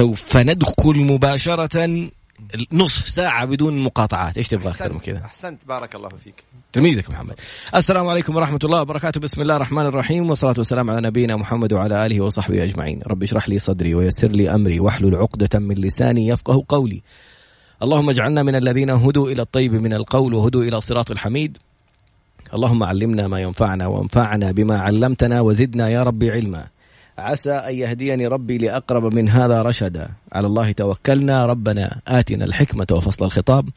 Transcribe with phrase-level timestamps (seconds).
[0.00, 2.08] سوف ندخل مباشرة
[2.72, 6.44] نصف ساعة بدون مقاطعات، إيش تبغى أكثر من كذا؟ أحسنت بارك الله فيك.
[6.72, 7.40] تلميذك محمد.
[7.74, 12.06] السلام عليكم ورحمة الله وبركاته، بسم الله الرحمن الرحيم والصلاة والسلام على نبينا محمد وعلى
[12.06, 16.64] آله وصحبه أجمعين، رب اشرح لي صدري ويسر لي أمري واحلل عقدة من لساني يفقه
[16.68, 17.02] قولي.
[17.82, 21.58] اللهم اجعلنا من الذين هدوا إلى الطيب من القول وهدوا إلى صراط الحميد.
[22.54, 26.66] اللهم علمنا ما ينفعنا وانفعنا بما علمتنا وزدنا يا ربي علما.
[27.20, 30.08] عسى أن يهديني ربي لأقرب من هذا رشدا.
[30.32, 31.46] على الله توكلنا.
[31.46, 33.68] ربنا آتنا الحكمة وفصل الخطاب.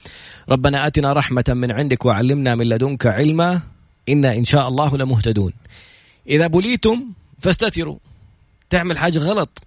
[0.50, 3.62] ربنا آتنا رحمة من عندك وعلمنا من لدنك علما.
[4.09, 5.53] إنا إن شاء الله لمهتدون.
[6.27, 7.03] إذا بليتم
[7.40, 7.98] فاستتروا.
[8.70, 9.64] تعمل حاجة غلط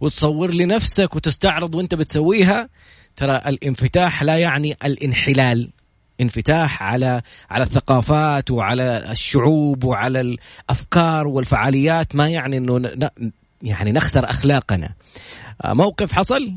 [0.00, 2.68] وتصور لنفسك وتستعرض وانت بتسويها
[3.16, 5.70] ترى الانفتاح لا يعني الانحلال.
[6.20, 12.90] انفتاح على على الثقافات وعلى الشعوب وعلى الأفكار والفعاليات ما يعني إنه
[13.62, 14.94] يعني نخسر أخلاقنا.
[15.64, 16.54] آه، موقف حصل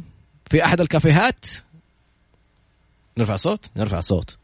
[0.49, 1.45] في أحد الكافيهات؟
[3.17, 4.37] نرفع صوت؟ نرفع صوت.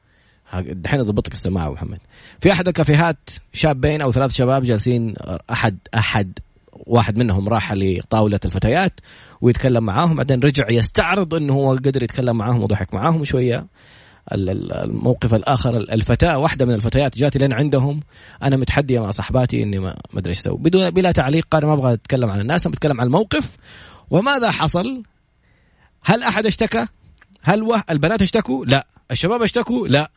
[0.54, 2.00] دحين اضبط لك السماعه محمد.
[2.42, 5.16] في أحد الكافيهات شابين أو ثلاث شباب جالسين
[5.52, 6.40] احد احد
[6.74, 9.00] واحد منهم راح لطاولة الفتيات
[9.42, 13.68] ويتكلم معاهم بعدين رجع يستعرض إنه هو قدر يتكلم معاهم وضحك معاهم شوية.
[14.32, 18.00] الموقف الآخر الفتاة واحدة من الفتيات جات لين عندهم
[18.44, 21.94] أنا متحدية مع صاحباتي إني ما أدري إيش أسوي بدون بلا تعليق أنا ما أبغى
[21.94, 23.58] أتكلم عن الناس أنا بتكلم عن الموقف
[24.10, 25.04] وماذا حصل؟
[26.04, 26.86] هل أحد اشتكى؟
[27.44, 27.84] هل وه...
[27.90, 30.12] البنات اشتكوا؟ لا، الشباب اشتكوا؟ لا.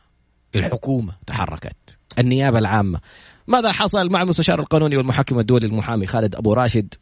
[0.55, 2.99] الحكومة تحركت، النيابة العامة.
[3.47, 6.93] ماذا حصل مع المستشار القانوني والمحكم الدولي المحامي خالد أبو راشد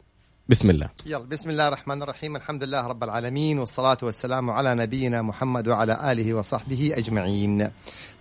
[0.50, 0.88] بسم الله.
[1.06, 2.36] يلا بسم الله الرحمن الرحيم.
[2.36, 7.70] الحمد لله رب العالمين والصلاة والسلام على نبينا محمد وعلى آله وصحبه أجمعين.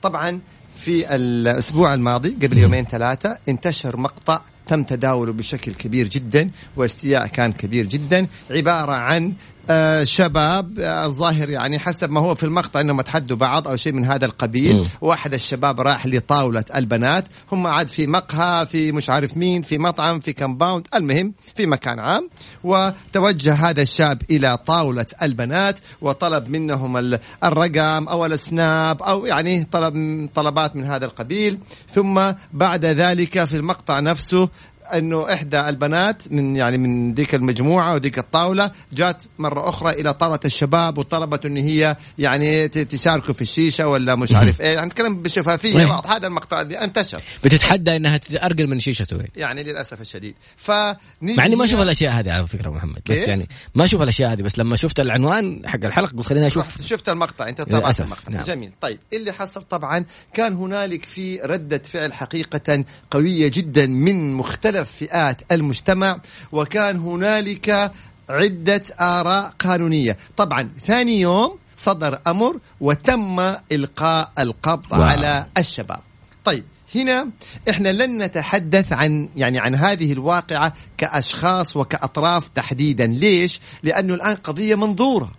[0.02, 0.40] طبعا
[0.76, 7.54] في الأسبوع الماضي قبل يومين ثلاثة انتشر مقطع تم تداوله بشكل كبير جدا واستياء كان
[7.54, 9.34] كبير جدا عبارة عن
[9.70, 13.94] آه، شباب آه، الظاهر يعني حسب ما هو في المقطع إنهم اتحدوا بعض أو شيء
[13.94, 14.76] من هذا القبيل.
[14.76, 14.88] م.
[15.02, 17.26] واحد الشباب راح لطاولة البنات.
[17.52, 22.00] هم عاد في مقهى في مش عارف مين في مطعم في كمباوند المهم في مكان
[22.00, 22.30] عام.
[22.64, 25.80] وتوجه هذا الشاب إلى طاولة البنات.
[26.02, 26.98] وطلب منهم
[27.44, 29.94] الرقم أو السناب أو يعني طلب
[30.36, 31.60] طلبات من هذا القبيل.
[31.94, 34.50] ثم بعد ذلك في المقطع نفسه
[34.94, 40.40] إنه إحدى البنات من يعني من ذيك المجموعة وذيك الطاولة جات مرة أخرى إلى طاوله
[40.46, 44.74] الشباب وطلبت إن هي يعني تشاركوا في الشيشة ولا مش عارف إيه.
[44.74, 46.08] يعني نتكلم بشفافيه بعض.
[46.08, 47.22] هذا المقطع اللي انتشر.
[47.44, 50.36] بتتحدى إنها تارجل من شيشته يعني للأسف الشديد.
[50.58, 53.02] ف مع إني ما أشوف الأشياء هذه على فكرة محمد.
[53.10, 54.42] بس يعني ما أشوف الأشياء هذه.
[54.42, 56.82] بس لما شفت العنوان حق الحلقة قلت خليني أشوف.
[56.82, 57.50] شفت المقطع.
[57.50, 58.32] أنت تابعت المقطع.
[58.32, 58.44] نعم.
[58.44, 58.72] جميل.
[58.82, 64.92] طيب اللي حصل طبعا كان هنالك في ردة فعل حقيقة قوية جدا من مختلف مختلف
[64.92, 66.20] فئات المجتمع
[66.52, 67.92] وكان هنالك
[68.30, 73.40] عدة آراء قانونية طبعا ثاني يوم صدر أمر وتم
[73.72, 75.02] إلقاء القبض واو.
[75.02, 76.00] على الشباب
[76.44, 76.64] طيب
[76.96, 77.30] هنا
[77.70, 84.76] إحنا لن نتحدث عن يعني عن هذه الواقعة كأشخاص وكأطراف تحديدا، ليش؟ لأنه الآن قضية
[84.76, 85.32] منظورة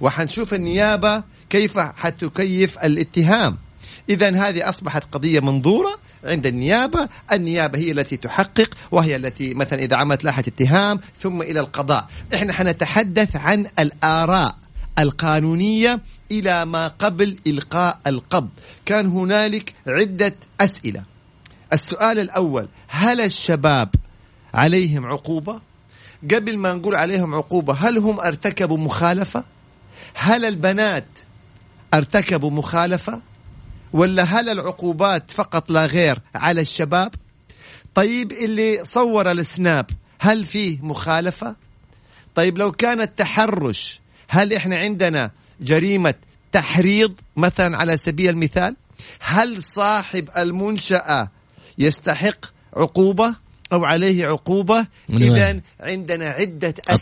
[0.00, 3.58] وحنشوف النيابة كيف حتكيف الاتهام.
[4.08, 7.08] اذا هذه أصبحت قضية منظورة عند النيابة.
[7.32, 12.08] النيابة هي التي تحقق وهي التي مثلا إذا عملت لائحة اتهام ثم إلى القضاء.
[12.34, 14.56] إحنا حنتحدث عن الآراء
[14.98, 16.00] القانونية
[16.30, 18.48] إلى ما قبل إلقاء القبض.
[18.86, 21.02] كان هنالك عدة أسئلة.
[21.72, 23.88] السؤال الأول هل الشباب
[24.54, 25.60] عليهم عقوبة؟
[26.34, 29.44] قبل ما نقول عليهم عقوبة هل هم ارتكبوا مخالفة؟
[30.14, 31.06] هل البنات
[31.94, 33.20] ارتكبوا مخالفة؟
[33.92, 37.14] ولا هل العقوبات فقط لا غير على الشباب؟
[37.94, 39.86] طيب اللي صور السناب
[40.20, 41.56] هل فيه مخالفة؟
[42.34, 45.30] طيب لو كان التحرش هل إحنا عندنا
[45.60, 46.14] جريمة
[46.52, 48.76] تحريض مثلا على سبيل المثال؟
[49.20, 51.28] هل صاحب المنشأة
[51.78, 52.46] يستحق
[52.76, 53.34] عقوبة
[53.72, 56.94] أو عليه عقوبة؟ إذا عندنا عدة أسئلة.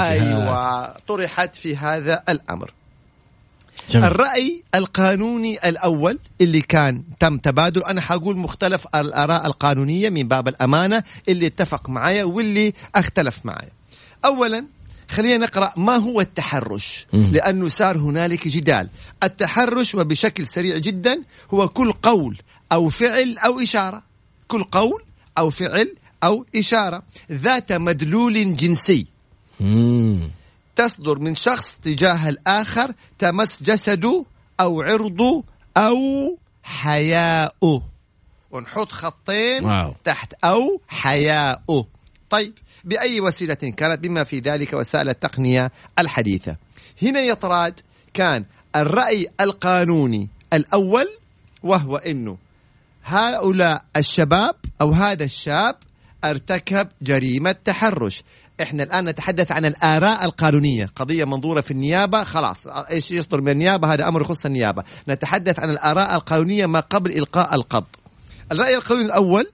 [0.00, 2.70] أيوة طرحت في هذا الأمر.
[3.90, 4.04] جميل.
[4.06, 11.02] الرأي القانوني الأول اللي كان تم تبادل أنا حقول مختلف الآراء القانونية من باب الأمانة
[11.28, 13.70] اللي اتفق معايا واللي اختلف معايا
[14.24, 14.64] أولا
[15.08, 17.30] خلينا نقرأ ما هو التحرش مم.
[17.32, 18.88] لأنه صار هنالك جدال
[19.22, 21.22] التحرش وبشكل سريع جدا
[21.54, 22.38] هو كل قول
[22.72, 24.02] أو فعل أو إشارة
[24.48, 25.02] كل قول
[25.38, 25.94] أو فعل
[26.24, 27.02] أو إشارة
[27.32, 29.06] ذات مدلول جنسي
[29.60, 30.30] مم.
[30.80, 34.24] تصدر من شخص تجاه الآخر تمس جسده
[34.60, 35.44] أو عرضه
[35.76, 35.96] أو
[36.62, 37.82] حياؤه.
[38.50, 39.94] ونحط خطين واو.
[40.04, 41.86] تحت أو حياؤه.
[42.30, 42.54] طيب
[42.84, 46.56] بأي وسيلة كانت؟ بما في ذلك وسائل التقنية الحديثة.
[47.02, 47.80] هنا يطراد
[48.14, 48.44] كان
[48.76, 51.06] الرأي القانوني الأول
[51.62, 52.36] وهو أنه
[53.04, 55.76] هؤلاء الشباب أو هذا الشاب
[56.24, 58.22] ارتكب جريمة تحرش.
[58.62, 60.86] إحنا الآن نتحدث عن الآراء القانونية.
[60.96, 62.66] قضية منظورة في النيابة خلاص.
[62.66, 64.84] إيش يصدر من النيابة؟ هذا أمر يخص النيابة.
[65.08, 67.86] نتحدث عن الآراء القانونية ما قبل إلقاء القبض.
[68.52, 69.50] الرأي القانوني الأول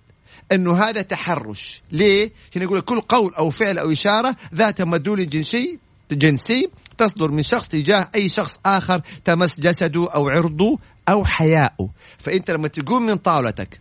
[0.52, 1.82] إنه هذا تحرش.
[1.92, 5.78] ليه؟ هنا يقول كل قول أو فعل أو إشارة ذات مدلول جنسي
[6.12, 10.78] جنسي تصدر من شخص تجاه أي شخص آخر تمس جسده أو عرضه
[11.08, 11.90] أو حياؤه.
[12.18, 13.80] فأنت لما تقوم من طاولتك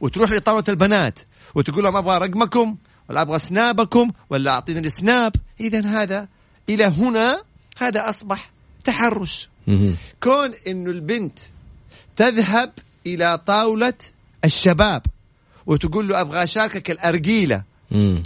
[0.00, 1.20] وتروح لطاولة البنات
[1.54, 2.76] وتقول لهم أبغى رقمكم
[3.10, 6.28] ولا أبغى سنابكم ولا أعطيني السناب؟ اذا هذا
[6.68, 7.42] إلى هنا
[7.78, 8.50] هذا أصبح
[8.84, 9.48] تحرش.
[10.22, 11.38] كون انه البنت
[12.16, 12.72] تذهب
[13.06, 13.94] إلى طاولة
[14.44, 15.02] الشباب
[15.66, 17.62] وتقول له أبغى أشاركك الأرجيلة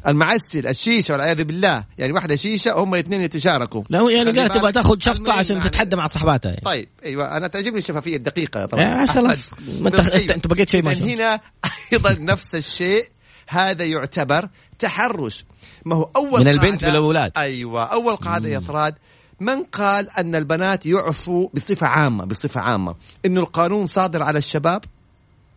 [0.07, 1.85] المعسل الشيشة والعياذ بالله.
[1.99, 3.83] يعني واحدة شيشة هم اثنين يتشاركوا.
[3.91, 6.63] لا يعني قالت تبغى تاخذ شفقه عشان تتحدى مع صحباتها يعني.
[6.65, 9.51] طيب أيوه أنا تعجبني الشفافية الدقيقة طبعا خلاص
[9.87, 11.41] انت أنت بقيت شيء ما هنا
[11.93, 13.15] أيضا نفس الشيء.
[13.49, 14.49] هذا يعتبر
[14.79, 15.45] تحرش.
[15.85, 17.33] ما هو أول من البنت والأولاد.
[17.37, 18.95] أيوه أول قاعدة يا طراد.
[19.41, 22.95] من قال أن البنات يعفوا بصفة عامة بصفة عامة.
[23.27, 24.85] إنه القانون صادر على الشباب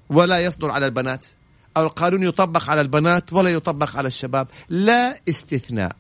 [0.10, 1.26] ولا يصدر على البنات.
[1.78, 4.48] أو القانون يطبق على البنات ولا يطبق على الشباب.
[4.70, 5.96] لا استثناء.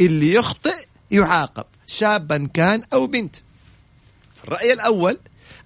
[0.00, 0.76] اللي يخطئ
[1.10, 3.36] يعاقب شابا كان أو بنت.
[4.44, 5.18] الرأي الأول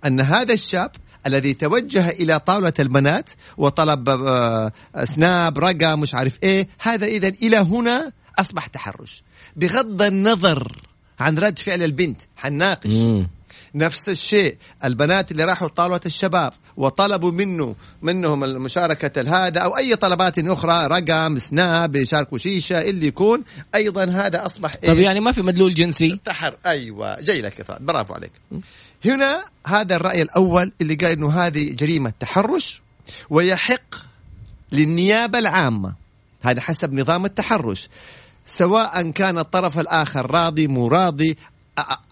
[0.07, 0.91] أن هذا الشاب
[1.27, 4.73] الذي توجه إلى طاولة البنات وطلب آه،
[5.05, 6.69] سناب رقم مش عارف إيه.
[6.81, 9.23] هذا اذا إلى هنا أصبح تحرش.
[9.57, 10.83] بغض النظر
[11.21, 12.93] عن رد فعل البنت حناقش
[13.75, 20.39] نفس الشيء البنات اللي راحوا طاولة الشباب وطلبوا منه منهم المشاركة هذا أو أي طلبات
[20.39, 23.45] أخرى رقم سناب يشاركوا شيشة اللي يكون.
[23.75, 28.15] أيضا هذا أصبح إيه؟ طب يعني ما في مدلول جنسي؟ تحر أيوة جاي لك برافو
[28.15, 28.33] عليك.
[29.05, 32.83] هنا هذا الرأي الأول اللي قال إنه هذه جريمة تحرش
[33.31, 33.95] ويحق
[34.73, 35.95] للنيابة العامة.
[36.43, 37.89] هذا حسب نظام التحرش.
[38.45, 41.37] سواء كان الطرف الآخر راضي مو راضي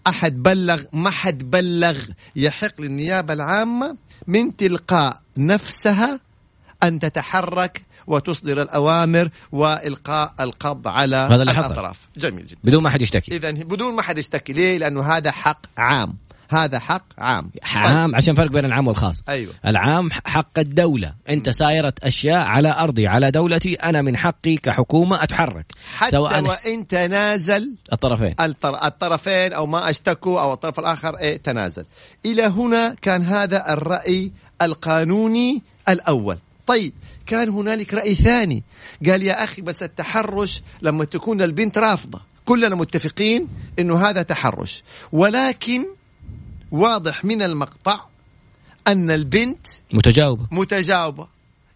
[0.07, 1.99] أحد بلغ ما حد بلغ
[2.35, 3.97] يحق للنيابة العامة
[4.27, 6.19] من تلقاء نفسها
[6.83, 11.97] أن تتحرك وتصدر الأوامر وإلقاء القبض على هذا اللي الأطراف.
[11.97, 12.21] حصل.
[12.21, 12.59] جميل جدا.
[12.63, 13.35] بدون ما حد يشتكي.
[13.35, 14.53] إذا بدون ما حد يشتكي.
[14.53, 16.17] ليه؟ لأنه هذا حق عام.
[16.53, 17.51] هذا حق عام.
[17.63, 18.15] عام طيب.
[18.15, 19.23] عشان فرق بين العام والخاص.
[19.29, 19.53] أيوة.
[19.65, 21.13] العام حق الدولة.
[21.29, 25.65] أنت سايرة أشياء على أرضي على دولتي أنا من حقي كحكومة أتحرك.
[25.95, 28.35] حتى سواء وإن تنازل الطرفين.
[28.63, 31.85] الطرفين أو ما أشتكوا أو الطرف الآخر إيه تنازل.
[32.25, 36.37] إلى هنا كان هذا الرأي القانوني الأول.
[36.67, 36.93] طيب
[37.25, 38.63] كان هنالك رأي ثاني.
[39.09, 42.21] قال يا أخي بس التحرش لما تكون البنت رافضة.
[42.45, 43.47] كلنا متفقين
[43.79, 44.83] إنه هذا تحرش.
[45.11, 45.85] ولكن
[46.73, 47.99] واضح من المقطع
[48.87, 50.47] أن البنت متجاوبة.
[50.51, 51.27] متجاوبة.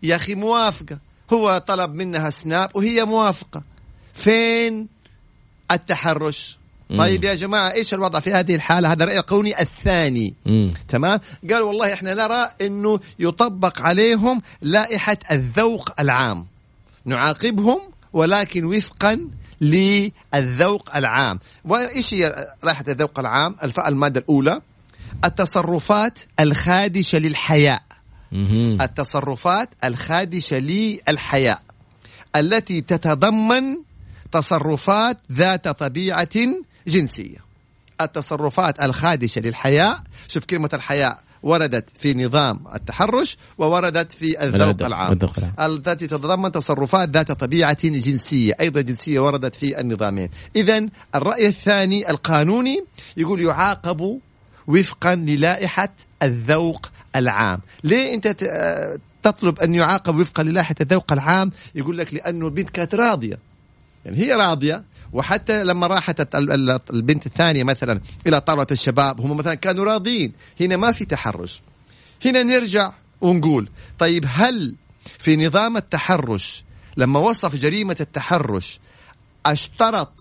[0.03, 0.99] يا أخي موافقة.
[1.33, 3.61] هو طلب منها سناب وهي موافقة.
[4.13, 4.87] فين
[5.71, 6.57] التحرش؟
[6.97, 10.33] طيب يا جماعة إيش الوضع في هذه الحالة؟ هذا الرأي القانوني الثاني.
[10.45, 10.73] مم.
[10.87, 16.47] تمام؟ قال والله إحنا نرى أنه يطبق عليهم لائحة الذوق العام.
[17.05, 17.79] نعاقبهم
[18.13, 19.27] ولكن وفقا
[19.61, 21.39] للذوق العام.
[21.65, 23.55] وإيش هي لائحة الذوق العام؟
[23.87, 24.61] المادة الأولى.
[25.25, 27.83] التصرفات الخادشة للحياء.
[28.81, 31.61] التصرفات الخادشة للحياء.
[32.35, 33.63] التي تتضمن
[34.31, 36.29] تصرفات ذات طبيعة
[36.87, 37.37] جنسية.
[38.01, 39.99] التصرفات الخادشة للحياء.
[40.27, 45.19] شوف كلمة الحياء وردت في نظام التحرش ووردت في الذوق العام.
[45.59, 48.53] التي تتضمن تصرفات ذات طبيعة جنسية.
[48.59, 50.29] أيضا جنسية وردت في النظامين.
[50.55, 52.83] إذا الرأي الثاني القانوني
[53.17, 54.19] يقول يعاقب
[54.67, 55.89] وفقا للائحة
[56.23, 57.59] الذوق العام.
[57.83, 58.27] ليه أنت
[59.23, 63.39] تطلب أن يعاقب وفقا للائحة الذوق العام؟ يقول لك لأنه البنت كانت راضية.
[64.05, 64.83] يعني هي راضية
[65.13, 66.35] وحتى لما راحت
[66.89, 71.61] البنت الثانية مثلا إلى طاولة الشباب هم مثلا كانوا راضين هنا ما في تحرش.
[72.25, 73.69] هنا نرجع ونقول
[73.99, 74.75] طيب هل
[75.19, 76.63] في نظام التحرش
[76.97, 78.79] لما وصف جريمة التحرش
[79.45, 80.13] أشترط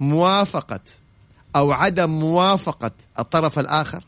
[0.00, 0.80] موافقة
[1.56, 4.04] أو عدم موافقة الطرف الآخر؟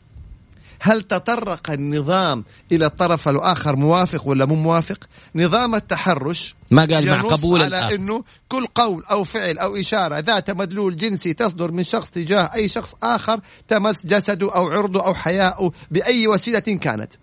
[0.81, 4.97] هل تطرق النظام إلى الطرف الآخر موافق ولا مو موافق؟
[5.35, 7.95] نظام التحرش ما قال مع قبول على الآخر.
[7.95, 12.67] أنه كل قول أو فعل أو إشارة ذات مدلول جنسي تصدر من شخص تجاه أي
[12.67, 17.13] شخص آخر تمس جسده أو عرضه أو حياءه بأي وسيلة كانت.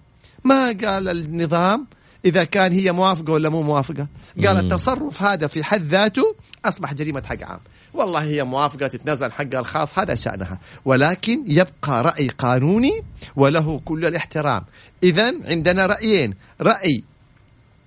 [0.45, 1.87] ما قال النظام
[2.26, 4.06] إذا كان هي موافقة ولا مو موافقة.
[4.47, 7.61] قال التصرف هذا في حد ذاته أصبح جريمة حق عام.
[7.95, 10.59] والله هي موافقة تتنازل حقها الخاص هذا شأنها.
[10.85, 13.02] ولكن يبقى رأي قانوني
[13.37, 14.64] وله كل الاحترام.
[15.02, 16.35] إذا عندنا رأيين.
[16.61, 17.04] رأي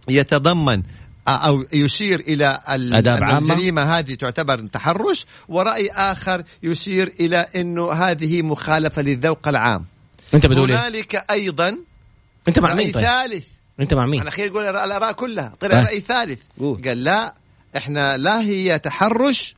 [0.10, 0.84] يتضمن
[1.28, 9.48] أو يشير إلى الجريمة هذه تعتبر تحرش ورأي آخر يشير إلى أنه هذه مخالفة للذوق
[9.48, 9.86] العام.
[10.34, 11.78] أنت بتقول إيه؟ هنالك؟ أيضا
[12.48, 13.48] أنت مع مين طيب؟ ثالث.
[13.80, 15.54] أنت مع مين؟ أنا خير يقول الآراء كلها.
[15.60, 16.40] طلع رأي ثالث.
[16.60, 17.36] قال لا
[17.78, 19.56] إحنا لا هي تحرش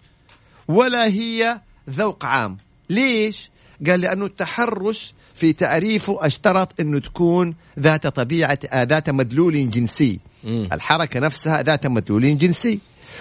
[0.68, 2.58] ولا هي ذوق عام.
[2.90, 3.51] ليش؟
[3.88, 10.20] قال لأنه التحرش في تعريفه أشترط أنه تكون ذات طبيعة ذات مدلول جنسي.
[10.44, 10.70] مم.
[10.72, 12.80] الحركة نفسها ذات مدلول جنسي.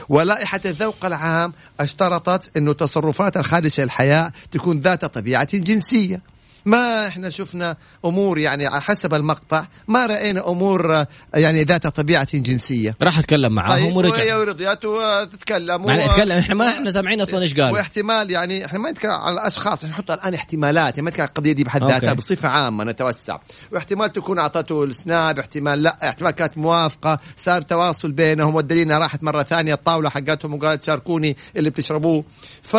[0.08, 6.22] ولائحة الذوق العام أشترطت أنه تصرفات الخارج الحياة تكون ذات طبيعة جنسية.
[6.64, 12.96] ما إحنا شفنا أمور يعني حسب المقطع ما رأينا أمور يعني ذات طبيعة جنسية.
[13.02, 14.36] راح أتكلم معاهم طيب ورجع.
[14.36, 15.90] ورضيت وتتكلم و...
[15.90, 16.38] أتكلم.
[16.38, 17.72] إحنا ما إحنا سامعين أصلا إيش قال.
[17.72, 21.64] واحتمال يعني إحنا ما نتكلم على الأشخاص نحط الآن احتمالات يعني ما نتكلم القضية دي
[21.64, 23.38] بحد ذاتها بصفة عامة نتوسع.
[23.72, 26.08] واحتمال تكون أعطته السناب احتمال لا.
[26.08, 31.70] احتمال كانت موافقة صار تواصل بينهم والدليل راحت مرة ثانية الطاولة حقتهم وقالت شاركوني اللي
[31.70, 32.24] بتشربوه.
[32.62, 32.76] ف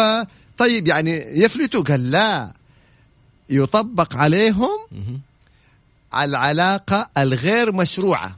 [0.57, 2.60] طيب يعني يفلتوا؟ قال لا.
[3.51, 4.79] يطبق عليهم
[6.17, 8.37] العلاقة الغير مشروعة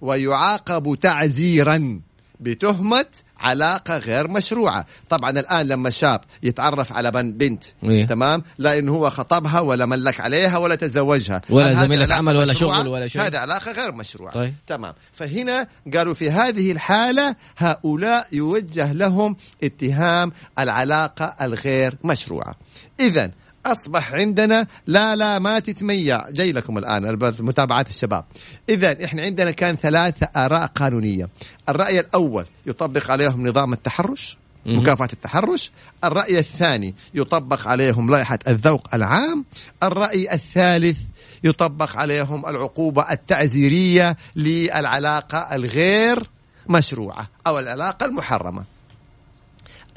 [0.00, 2.00] ويعاقب تعزيرا
[2.40, 3.06] بتهمة
[3.40, 4.86] علاقة غير مشروعة.
[5.08, 10.20] طبعا الآن لما شاب يتعرف على بنت إيه؟ تمام؟ لا إنه هو خطبها ولا ملك
[10.20, 11.40] عليها ولا تزوجها.
[11.50, 14.32] ولا زميلة عمل ولا شغل ولا شيء؟ هذا علاقة غير مشروعة.
[14.32, 14.54] طيب.
[14.66, 14.94] تمام.
[15.12, 22.54] فهنا قالوا في هذه الحالة هؤلاء يوجه لهم اتهام العلاقة الغير مشروعة.
[23.00, 23.30] إذا
[23.66, 26.30] أصبح عندنا لا لا ما تتميع.
[26.30, 28.24] جاي لكم الآن متابعات الشباب.
[28.68, 31.28] اذا إحنا عندنا كان ثلاثة آراء قانونية.
[31.68, 34.36] الرأي الأول يطبق عليهم نظام التحرش
[34.66, 35.72] مكافحة التحرش.
[36.04, 39.44] الرأي الثاني يطبق عليهم لائحة الذوق العام.
[39.82, 40.98] الرأي الثالث
[41.44, 46.30] يطبق عليهم العقوبة التعزيرية للعلاقة الغير
[46.68, 48.64] مشروعة أو العلاقة المحرمة.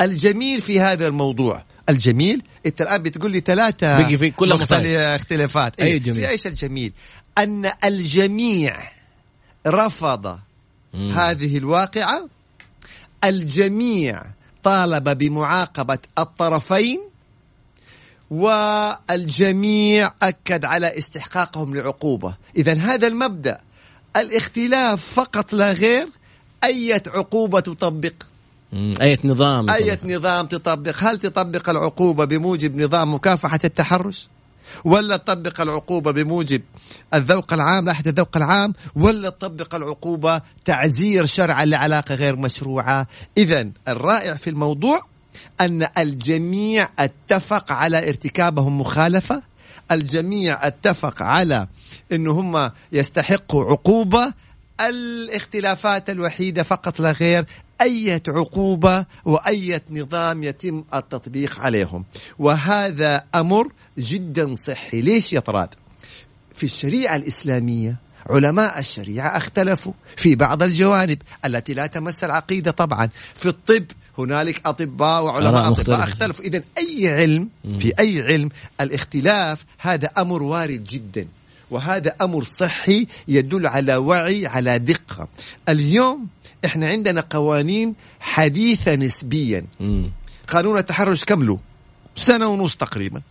[0.01, 2.43] الجميل في هذا الموضوع الجميل.
[2.65, 5.81] انت الآن بتقول لي ثلاثة بقي في كل اختلافات.
[5.81, 6.21] أي جميل.
[6.21, 6.93] في إيش الجميل؟
[7.38, 8.91] أن الجميع
[9.67, 10.39] رفض
[10.93, 11.12] مم.
[11.12, 12.29] هذه الواقعة.
[13.24, 14.24] الجميع
[14.63, 17.01] طالب بمعاقبة الطرفين.
[18.31, 22.36] والجميع أكد على استحقاقهم لعقوبة.
[22.57, 23.62] اذا هذا المبدأ.
[24.15, 26.07] الاختلاف فقط لا غير
[26.63, 28.13] أية عقوبة تطبق.
[28.73, 34.27] أية نظام أية نظام تطبق؟ هل تطبق العقوبة بموجب نظام مكافحة التحرش؟
[34.83, 36.61] ولا تطبق العقوبة بموجب
[37.13, 44.33] الذوق العام لائحة الذوق العام؟ ولا تطبق العقوبة تعزير شرعا لعلاقة غير مشروعة؟ إذا الرائع
[44.33, 45.01] في الموضوع
[45.61, 49.41] أن الجميع اتفق على ارتكابهم مخالفة
[49.91, 51.67] الجميع اتفق على
[52.11, 54.33] أنه هم يستحقوا عقوبة
[54.81, 57.45] الاختلافات الوحيدة فقط لا غير
[57.81, 62.05] أية عقوبة وأية نظام يتم التطبيق عليهم.
[62.39, 65.01] وهذا أمر جدا صحي.
[65.01, 65.69] ليش يا طراد
[66.55, 67.95] في الشريعة الإسلامية
[68.29, 73.09] علماء الشريعة اختلفوا في بعض الجوانب التي لا تمس العقيدة طبعا.
[73.35, 73.85] في الطب
[74.17, 76.45] هنالك أطباء وعلماء أطباء اختلفوا.
[76.45, 78.50] إذا أي علم في أي علم
[78.81, 81.27] الاختلاف هذا أمر وارد جدا.
[81.71, 85.27] وهذا أمر صحي يدل على وعي على دقة.
[85.69, 86.27] اليوم
[86.65, 89.65] إحنا عندنا قوانين حديثة نسبيا.
[89.80, 90.12] مم.
[90.48, 91.60] قانون التحرش كم له
[92.15, 93.22] سنة ونص تقريبا.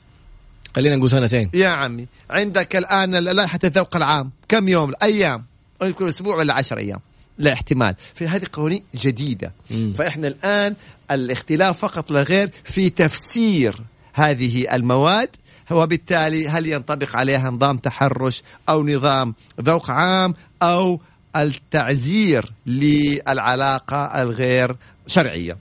[0.77, 1.51] خلينا نقول سنتين.
[1.55, 4.31] يا عمي عندك الآن لائحه الذوق العام.
[4.49, 5.45] كم يوم؟ أيام
[5.83, 7.01] يكون أسبوع ولا عشر أيام.
[7.39, 7.95] لا احتمال.
[8.15, 9.53] في هذه قوانين جديدة.
[9.71, 9.93] مم.
[9.99, 10.77] فإحنا الآن
[11.11, 13.77] الاختلاف فقط لا غير في تفسير
[14.15, 15.37] هذه المواد.
[15.71, 21.01] وبالتالي هل ينطبق عليها نظام تحرش أو نظام ذوق عام أو
[21.37, 25.59] التعزير للعلاقة الغير شرعية.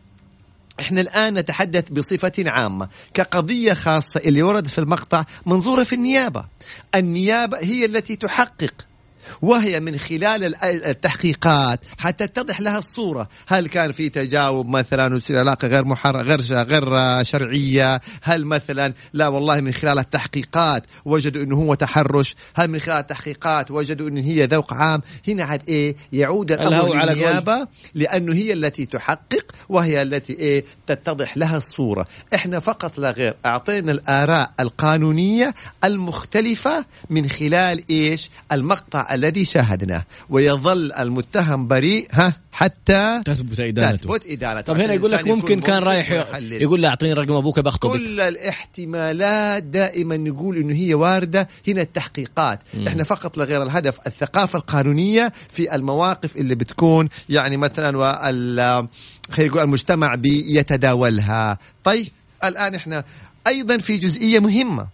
[0.80, 6.46] إحنا الآن نتحدث بصفة عامة كقضية خاصة اللي ورد في المقطع منظورة في النيابة.
[6.96, 8.74] النيابة هي التي تحقق
[9.42, 13.30] وهي من خلال التحقيقات حتى تتضح لها الصورة.
[13.48, 19.62] هل كان في تجاوب مثلا علاقة غير محر غير غير شرعية؟ هل مثلا لا والله
[19.62, 24.74] من خلال التحقيقات وجدوا إنه هو تحرش؟ هل من خلال التحقيقات وجدوا انه هي ذوق
[24.74, 31.38] عام؟ هنا عاد إيه يعود الأمر للنيابة لأنه هي التي تحقق وهي التي إيه تتضح
[31.38, 32.08] لها الصورة.
[32.36, 40.92] إحنا فقط لا غير أعطينا الآراء القانونية المختلفة من خلال إيش؟ المقطع الذي شاهدناه ويظل
[40.92, 44.74] المتهم بريء ها حتى تثبت ادانته تثبت إدانته.
[44.74, 46.12] طب هنا يقول لك ممكن كان رايح
[46.42, 51.48] يقول له أعطيني رقم أبوك بخطبك كل الاحتمالات دائما نقول إنه هي واردة.
[51.68, 52.60] هنا التحقيقات.
[52.74, 52.88] مم.
[52.88, 58.88] إحنا فقط لغير الهدف الثقافة القانونية في المواقف اللي بتكون يعني مثلا وال
[59.32, 61.58] خلينا نقول المجتمع بيتداولها.
[61.84, 62.08] طيب
[62.44, 63.04] الآن إحنا
[63.48, 64.88] أيضا في جزئية مهمة.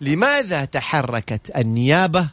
[0.00, 2.28] لماذا تحركت النيابة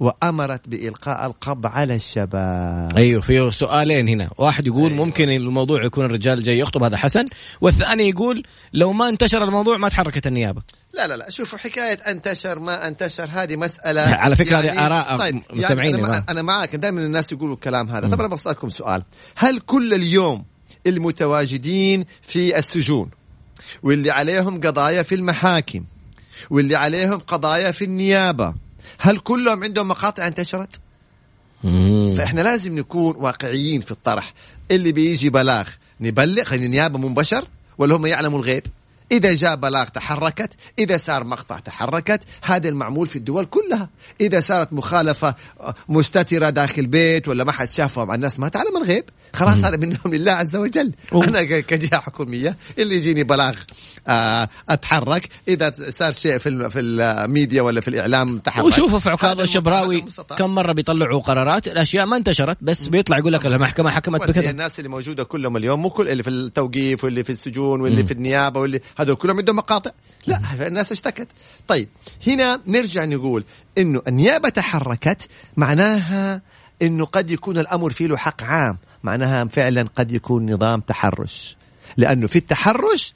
[0.00, 2.96] وأمرت بإلقاء القبض على الشباب.
[2.96, 4.30] أيوه في سؤالين هنا.
[4.38, 5.04] واحد يقول أيوة.
[5.04, 7.24] ممكن الموضوع يكون الرجال جاي يخطب هذا حسن.
[7.60, 8.42] والثاني يقول
[8.72, 10.62] لو ما انتشر الموضوع ما تحركت النيابة.
[10.94, 15.18] لا لا لا شوفوا حكاية انتشر ما انتشر هذه مسألة على فكرة يعني هذه آراء
[15.18, 18.08] طيب مستمعين يعني أنا, أنا معك دائما الناس يقولوا الكلام هذا.
[18.08, 19.02] طب أنا بسألكم سؤال.
[19.36, 20.44] هل كل اليوم
[20.86, 23.10] المتواجدين في السجون
[23.82, 25.84] واللي عليهم قضايا في المحاكم
[26.50, 28.54] واللي عليهم قضايا في النيابة
[29.00, 30.80] هل كلهم عندهم مقاطع انتشرت؟
[32.16, 34.34] فإحنا لازم نكون واقعيين في الطرح
[34.70, 35.68] اللي بيجي بلاغ
[36.00, 37.44] نبلغ النيابه منبشر
[37.78, 38.66] ولا هم يعلموا الغيب؟
[39.12, 43.88] إذا جاء بلاغ تحركت إذا صار مقطع تحركت هذا المعمول في الدول كلها.
[44.20, 45.34] إذا صارت مخالفة
[45.88, 49.04] مستترة داخل بيت ولا ما حد شافهم الناس ما تعلم الغيب.
[49.34, 50.92] خلاص هذا منهم لله عز وجل.
[51.12, 51.28] أوه.
[51.28, 53.54] أنا كجهة حكومية اللي يجيني بلاغ
[54.08, 55.28] آه، أتحرك.
[55.48, 58.64] إذا صار شيء في في الميديا ولا في الإعلام تحرك.
[58.64, 60.04] وشوفوا في عكاظ الشبراوي
[60.38, 64.50] كم مرة بيطلعوا قرارات الأشياء ما انتشرت بس بيطلع يقول لك المحكمة حكمت بكذا.
[64.50, 68.12] الناس اللي موجودة كلهم اليوم مو كل اللي في التوقيف واللي في السجون واللي في
[68.12, 69.90] النيابة واللي هذول كلهم عندهم مقاطع.
[70.26, 71.28] لا الناس اشتكت.
[71.68, 71.88] طيب
[72.26, 73.44] هنا نرجع نقول
[73.78, 76.42] إنه النيابة تحركت معناها
[76.82, 78.78] إنه قد يكون الأمر فيه له حق عام.
[79.02, 81.56] معناها فعلا قد يكون نظام تحرش.
[81.96, 83.14] لأنه في التحرش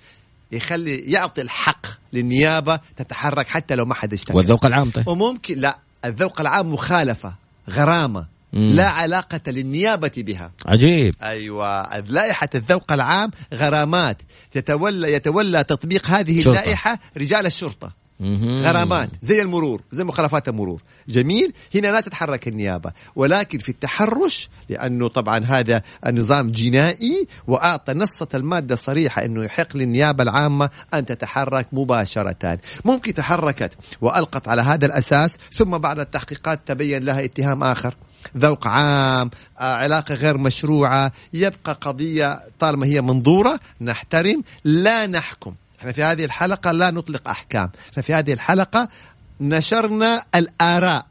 [0.53, 4.37] يخلي يعطي الحق للنيابة تتحرك حتى لو ما حد اشتكى.
[4.37, 5.09] والذوق العام طيب.
[5.09, 7.35] وممكن لا الذوق العام مخالفة
[7.71, 8.34] غرامة.
[8.55, 10.53] لا علاقة للنيابة بها.
[10.67, 11.15] عجيب.
[11.23, 11.99] أيوة.
[11.99, 14.23] لائحة الذوق العام غرامات.
[14.57, 16.61] يتولى يتولى تطبيق هذه شرطة.
[16.61, 18.05] اللائحة رجال الشرطة.
[18.43, 19.11] غرامات.
[19.23, 20.83] زي المرور زي مخالفات المرور.
[21.09, 21.53] جميل.
[21.75, 22.93] هنا لا تتحرك النيابة.
[23.17, 30.23] ولكن في التحرش لأنه طبعا هذا النظام جنائي وأعطى نصة المادة صريحة أنه يحق للنيابة
[30.23, 32.59] العامة أن تتحرك مباشرة.
[32.85, 37.95] ممكن تحركت وألقت على هذا الأساس ثم بعد التحقيقات تبين لها اتهام آخر.
[38.37, 45.55] ذوق عام آه، علاقة غير مشروعة يبقى قضية طالما هي منظورة نحترم لا نحكم.
[45.81, 47.71] إحنا في هذه الحلقة لا نطلق أحكام.
[47.93, 48.89] إحنا في هذه الحلقة
[49.41, 51.07] نشرنا الآراء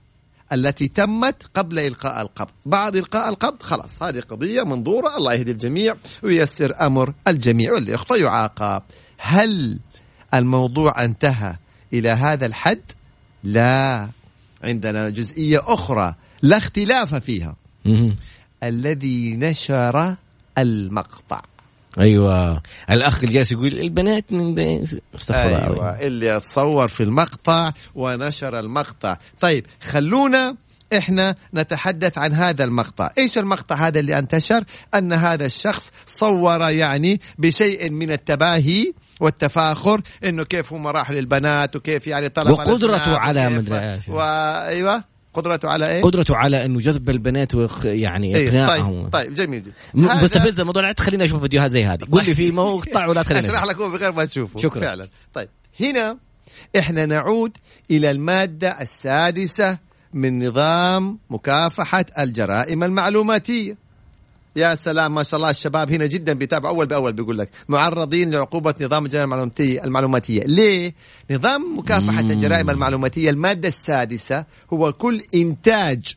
[0.53, 2.51] التي تمت قبل إلقاء القبض.
[2.65, 7.73] بعد إلقاء القبض خلاص هذه قضية منظورة الله يهدي الجميع وييسر أمر الجميع.
[7.73, 8.81] واللي يخطئ يعاقب.
[9.17, 9.79] هل
[10.33, 11.55] الموضوع انتهى
[11.93, 12.81] إلى هذا الحد؟
[13.43, 14.09] لا.
[14.63, 17.55] عندنا جزئية أخرى لا اختلاف فيها.
[18.63, 20.15] الذي نشر
[20.57, 21.41] المقطع.
[21.99, 22.61] أيوه.
[22.91, 24.83] الأخ اللي جالس يقول البنات من
[25.15, 29.17] استغفر أيوه اللي تصور في المقطع ونشر المقطع.
[29.39, 30.55] طيب خلونا
[30.97, 33.09] إحنا نتحدث عن هذا المقطع.
[33.17, 34.63] إيش المقطع هذا اللي انتشر؟
[34.95, 42.07] أن هذا الشخص صور يعني بشيء من التباهي والتفاخر إنه كيف هم راح للبنات وكيف
[42.07, 47.85] يعني طلب وقدرته على مدري وايوه قدرته على إيه؟ قدرته على إنه جذب البنات ويخ
[47.85, 49.01] يعني إيه، إقناعهم.
[49.01, 52.05] طيب, طيب جميل مستفز الموضوع لا تخليني أشوف فيديوهات زي هذه.
[52.11, 54.81] قول لي في مقطع ولا تخليني أشرح لك بغير ما تشوفه شكرا.
[54.81, 55.07] فعلا.
[55.33, 56.17] طيب هنا
[56.79, 57.57] إحنا نعود
[57.91, 59.77] إلى المادة السادسة
[60.13, 63.82] من نظام مكافحة الجرائم المعلوماتية.
[64.55, 66.75] يا سلام ما شاء الله الشباب هنا جدا بيتابعوا.
[66.75, 70.43] أول بأول بيقول لك معرضين لعقوبة نظام الجرائم المعلوماتيه المعلوماتية.
[70.43, 70.93] ليه؟
[71.31, 72.31] نظام مكافحة مم.
[72.31, 76.15] الجرائم المعلوماتية المادة السادسة هو كل إنتاج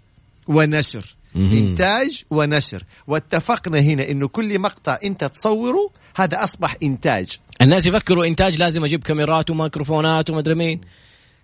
[0.48, 1.16] ونشر.
[1.34, 1.50] مم.
[1.52, 2.82] إنتاج ونشر.
[3.06, 7.38] واتفقنا هنا إنه كل مقطع أنت تصوره هذا أصبح إنتاج.
[7.62, 10.80] الناس يفكروا إنتاج لازم أجيب كاميرات وميكروفونات ومدري مين.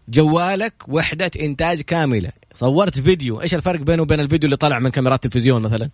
[0.08, 2.32] جوالك وحدة إنتاج كاملة.
[2.54, 3.40] صورت فيديو.
[3.40, 5.90] إيش الفرق بينه وبين الفيديو اللي طالع من كاميرات تلفزيون مثلا؟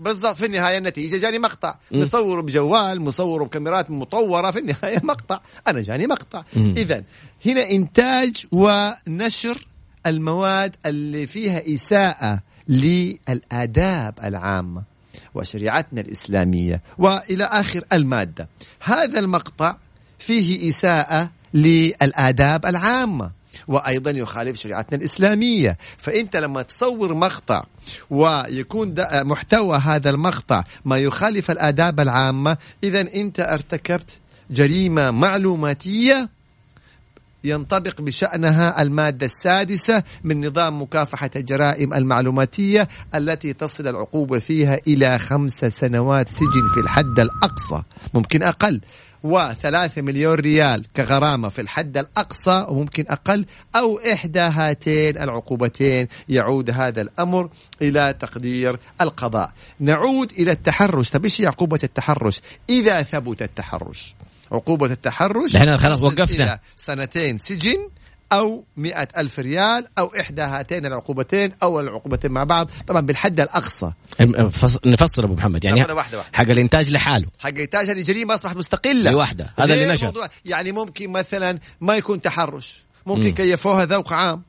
[0.00, 1.74] بالضبط في النهاية النتيجة جاني مقطع.
[1.92, 5.40] مصوره بجوال مصوره بكاميرات مطورة في النهاية مقطع.
[5.68, 6.44] أنا جاني مقطع.
[6.56, 7.02] اذا
[7.46, 9.66] هنا إنتاج ونشر
[10.06, 14.82] المواد اللي فيها إساءة للآداب العامة
[15.34, 18.48] وشريعتنا الإسلامية وإلى آخر المادة.
[18.80, 19.76] هذا المقطع
[20.18, 23.30] فيه إساءة للآداب العامة.
[23.68, 25.78] وأيضا يخالف شريعتنا الإسلامية.
[25.98, 27.64] فانت لما تصور مقطع
[28.10, 34.10] ويكون محتوى هذا المقطع ما يخالف الآداب العامة اذا أنت ارتكبت
[34.50, 36.28] جريمة معلوماتية
[37.44, 45.64] ينطبق بشأنها المادة السادسة من نظام مكافحة الجرائم المعلوماتية التي تصل العقوبة فيها إلى خمس
[45.64, 47.82] سنوات سجن في الحد الأقصى
[48.14, 48.80] ممكن أقل.
[49.22, 57.00] وثلاثة مليون ريال كغرامة في الحد الأقصى وممكن أقل أو إحدى هاتين العقوبتين يعود هذا
[57.00, 57.50] الأمر
[57.82, 59.52] إلى تقدير القضاء.
[59.80, 61.10] نعود إلى التحرش.
[61.10, 64.14] طب إيش عقوبة التحرش؟ إذا ثبت التحرش.
[64.52, 66.58] عقوبة التحرش إحنا خلاص وقفنا.
[66.76, 67.88] سنتين سجن
[68.32, 72.70] أو مئة ألف ريال أو إحدى هاتين العقوبتين أو العقوبتين مع بعض.
[72.86, 73.92] طبعا بالحد الأقصى.
[74.86, 76.24] نفسر أبو محمد يعني واحدة واحدة.
[76.32, 77.26] حق الإنتاج لحاله.
[77.38, 79.10] حق الإنتاج الجريمة أصبحت مستقلة.
[79.10, 80.28] لوحدة هذا اللي نشر.
[80.44, 82.84] يعني ممكن مثلا ما يكون تحرش.
[83.06, 83.30] ممكن.
[83.30, 84.42] كيفوها ذوق عام.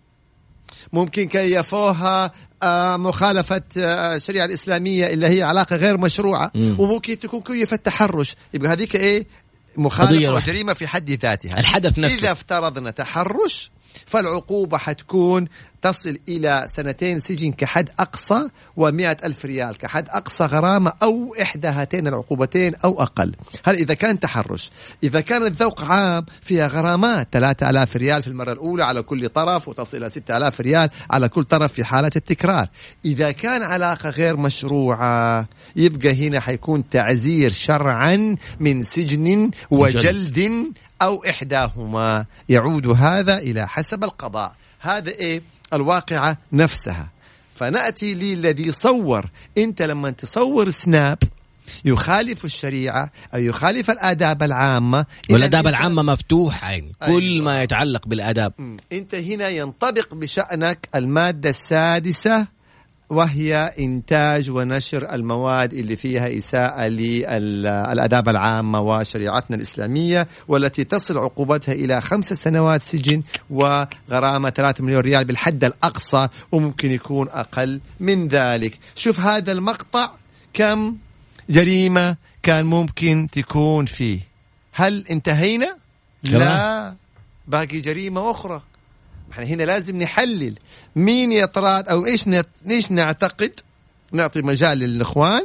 [0.93, 2.31] ممكن كيفوها
[2.63, 6.51] آه مخالفة آه الشريعة الإسلامية اللي هي علاقة غير مشروعة.
[6.55, 6.75] م.
[6.79, 9.27] وممكن تكون كيفة تحرش يبقى هذيك إيه؟
[9.77, 11.59] مخالفة وجريمة في حد ذاتها.
[11.59, 12.17] الحدث نفسه.
[12.17, 13.71] إذا افترضنا تحرش
[14.05, 15.47] فالعقوبة حتكون
[15.81, 22.07] تصل إلى سنتين سجن كحد أقصى ومئة ألف ريال كحد أقصى غرامة أو إحدى هاتين
[22.07, 23.35] العقوبتين أو أقل.
[23.65, 24.71] هل إذا كان تحرش
[25.03, 27.27] إذا كان الذوق عام فيها غرامات.
[27.31, 31.73] 3000 ريال في المرة الأولى على كل طرف وتصل إلى 6000 ريال على كل طرف
[31.73, 32.67] في حالة التكرار.
[33.05, 42.25] إذا كان علاقة غير مشروعة يبقى هنا حيكون تعزير شرعا من سجن وجلد أو إحداهما.
[42.49, 44.55] يعود هذا إلى حسب القضاء.
[44.79, 45.41] هذا إيه؟
[45.73, 47.09] الواقعة نفسها.
[47.55, 49.29] فنأتي للذي صور.
[49.57, 51.17] أنت لما تصور سناب
[51.85, 55.05] يخالف الشريعة أو يخالف الآداب العامة.
[55.29, 56.91] والآداب العامة مفتوحة يعني.
[57.03, 57.19] أيوة.
[57.19, 58.53] كل ما يتعلق بالآداب.
[58.91, 62.47] أنت هنا ينطبق بشأنك المادة السادسة
[63.11, 72.01] وهي إنتاج ونشر المواد اللي فيها إساءة للآداب العامة وشريعتنا الإسلامية والتي تصل عقوبتها إلى
[72.01, 78.79] خمس سنوات سجن وغرامة 3 مليون ريال بالحد الأقصى وممكن يكون أقل من ذلك.
[78.95, 80.11] شوف هذا المقطع
[80.53, 80.97] كم
[81.49, 84.19] جريمة كان ممكن تكون فيه.
[84.73, 85.77] هل انتهينا؟
[86.23, 86.95] لا.
[87.47, 88.61] باقي جريمة أخرى.
[89.31, 90.55] إحنا هنا لازم نحلل
[90.95, 92.29] مين يطراد أو إيش
[92.69, 93.59] إيش نعتقد.
[94.11, 95.43] نعطي مجال للإخوان.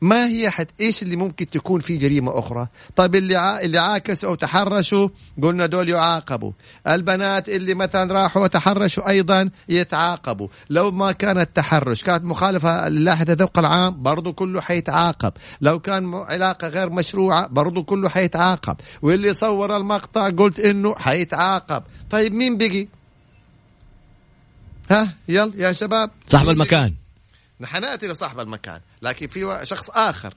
[0.00, 3.60] ما هي حد إيش اللي ممكن تكون في جريمة أخرى؟ طيب اللي ع...
[3.60, 5.08] اللي عاكسوا أو تحرشوا
[5.42, 6.52] قلنا دول يعاقبوا.
[6.88, 10.48] البنات اللي مثلا راحوا وتحرشوا أيضا يتعاقبوا.
[10.70, 15.32] لو ما كانت تحرش كانت مخالفة للائحة الذوق العام برضو كله حيتعاقب.
[15.60, 18.76] لو كان علاقة غير مشروعة برضو كله حيتعاقب.
[19.02, 21.82] واللي صور المقطع قلت إنه حيتعاقب.
[22.10, 22.88] طيب مين بقي؟
[24.90, 26.10] ها يلا يا شباب.
[26.26, 26.99] صاحب المكان.
[27.60, 30.34] نحن ناتي لصاحب المكان لكن في شخص آخر.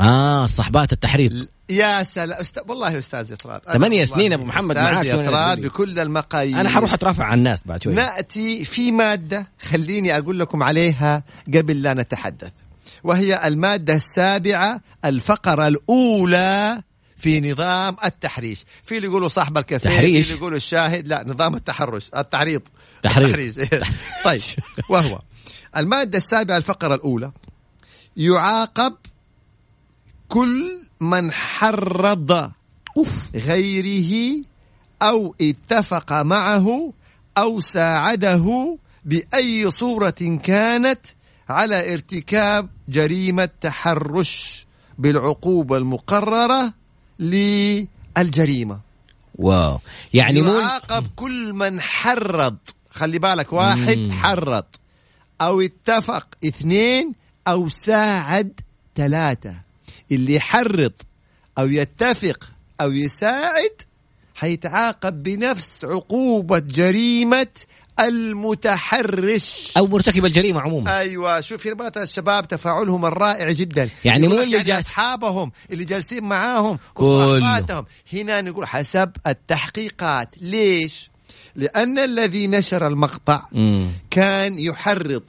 [0.00, 2.62] آه صحبات التحريض يا سلام أست...
[2.68, 6.56] والله أستاذ اطراد ثمانية سنين أبو محمد معاك أستاذ اطراد بكل المقاييس.
[6.56, 7.94] أنا حروح أترافع عن الناس بعد شوي.
[7.94, 11.22] نأتي في مادة خليني أقول لكم عليها
[11.54, 12.52] قبل لا نتحدث
[13.04, 16.82] وهي المادة السابعة الفقرة الأولى
[17.18, 18.64] في نظام التحريش.
[18.82, 22.62] في اللي يقولوا صاحب الكافيه في اللي يقولوا الشاهد لا نظام التحرش التعريض
[23.02, 23.68] تحريض.
[24.24, 24.42] طيب
[24.90, 25.18] وهو
[25.76, 27.32] المادة السابعة الفقرة الأولى
[28.16, 28.96] يعاقب
[30.28, 32.52] كل من حرض
[33.34, 34.44] غيره
[35.02, 36.92] أو اتفق معه
[37.38, 41.00] أو ساعده بأي صورة كانت
[41.48, 44.66] على ارتكاب جريمة تحرش
[44.98, 46.77] بالعقوبة المقررة
[47.18, 48.80] للجريمة.
[49.34, 49.80] واو.
[50.14, 52.56] يعني يعاقب كل من حرض.
[52.90, 54.12] خلي بالك واحد مم.
[54.12, 54.64] حرض.
[55.40, 57.12] أو اتفق اثنين
[57.48, 58.60] أو ساعد
[58.96, 59.54] ثلاثة.
[60.12, 60.92] اللي يحرض
[61.58, 62.50] أو يتفق
[62.80, 63.82] أو يساعد
[64.34, 67.46] حيتعاقب بنفس عقوبة جريمة
[68.00, 69.72] المتحرش.
[69.76, 70.98] أو مرتكب الجريمة عموما.
[70.98, 73.90] أيوه شوف هنا الشباب تفاعلهم الرائع جدا.
[74.04, 80.34] يعني مو اللي يعني جالس أصحابهم اللي جالسين معاهم وصحباتهم هنا نقول حسب التحقيقات.
[80.40, 81.10] ليش؟
[81.56, 83.90] لأن الذي نشر المقطع مم.
[84.10, 85.22] كان يحرض.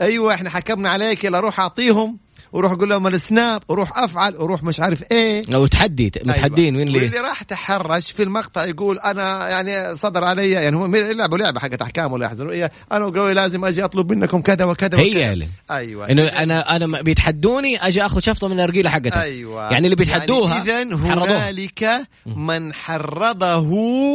[0.00, 2.18] أيوة إحنا حكمنا عليك يلا روح أعطيهم.
[2.52, 5.44] وروح قول لهم السناب وروح أفعل وروح مش عارف إيه.
[5.54, 6.88] أو تحدي متحدين أيوة.
[6.88, 11.60] وين واللي راح تحرش في المقطع يقول أنا يعني صدر علي يعني هم يلعبوا لعبة
[11.60, 12.52] حقت أحكام ولا يحزنوا.
[12.52, 15.48] إيه أنا وقوي لازم أجي أطلب منكم كذا وكذا هي وكذا.
[15.70, 16.10] أيوه.
[16.10, 19.70] إنه أنا أنا بيتحدوني أجي آخذ شفطة من الأرجيلة حقتها أيوه.
[19.72, 23.58] يعني اللي بيتحدوها يعني اذا هنالك من حرضه.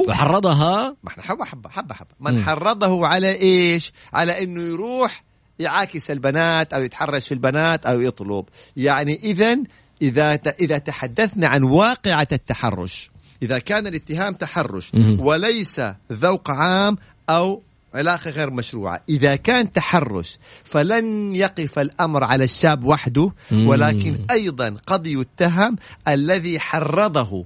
[0.07, 2.09] وحرضها؟ ما إحنا حبة حبة حبة حبة.
[2.19, 5.24] من حرضه على إيش؟ على إنه يروح
[5.59, 8.45] يعاكس البنات أو يتحرش في البنات أو يطلب.
[8.77, 9.57] يعني إذا
[10.01, 13.09] اذا إذا تحدثنا عن واقعة التحرش
[13.43, 16.97] إذا كان الاتهام تحرش وليس ذوق عام
[17.29, 17.61] أو
[17.93, 25.07] علاقة غير مشروعة إذا كان تحرش فلن يقف الأمر على الشاب وحده ولكن أيضا قد
[25.07, 25.75] يتهم
[26.07, 27.45] الذي حرضه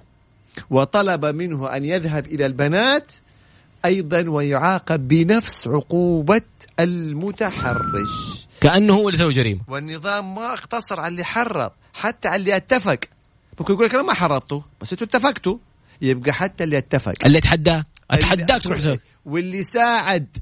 [0.70, 3.12] وطلب منه أن يذهب إلى البنات
[3.86, 6.42] أيضا ويعاقب بنفس عقوبة
[6.80, 8.48] المتحرش.
[8.62, 9.62] كأنه هو اللي سوى جريمة.
[9.68, 13.00] والنظام ما اقتصر على اللي حرض حتى على اللي اتفق.
[13.60, 15.58] ممكن يقول لك أنا ما حرضته بس أنتوا اتفقتوا.
[16.02, 17.14] يبقى حتى اللي اتفق.
[17.26, 20.38] اللي أتحداه اتحداك تروح واللي ساعد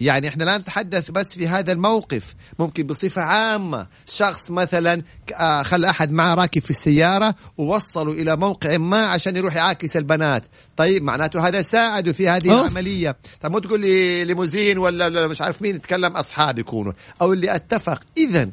[0.00, 2.34] يعني إحنا لا نتحدث بس في هذا الموقف.
[2.58, 5.02] ممكن بصفة عامة شخص مثلا
[5.34, 10.44] آه، خلى أحد معه راكب في السيارة ووصلوا إلى موقع ما عشان يروح يعاكس البنات.
[10.76, 12.60] طيب معناته هذا ساعدوا في هذه أوه.
[12.60, 13.16] العملية.
[13.40, 16.92] طب مو تقول لي ليموزين ولا مش عارف مين يتكلم أصحاب يكونوا.
[17.20, 18.02] أو اللي أتفق.
[18.16, 18.50] إذا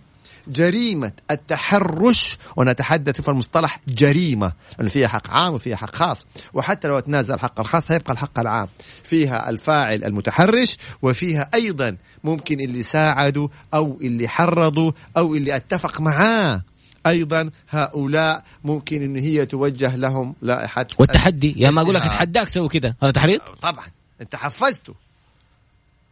[0.47, 6.27] جريمة التحرش ونتحدث في المصطلح جريمة لأنه فيها حق عام وفيها حق خاص.
[6.53, 8.67] وحتى لو تنازل الحق الخاص هيبقى الحق العام.
[9.03, 16.61] فيها الفاعل المتحرش وفيها أيضا ممكن اللي ساعدوا أو اللي حرضوا أو اللي أتفق معاه.
[17.07, 22.69] أيضا هؤلاء ممكن إن هي توجه لهم لائحة والتحدي يا ما أقول لك أتحداك سوي
[22.69, 23.85] كذا هذا تحريض؟ طبعا.
[24.21, 24.93] أنت حفزته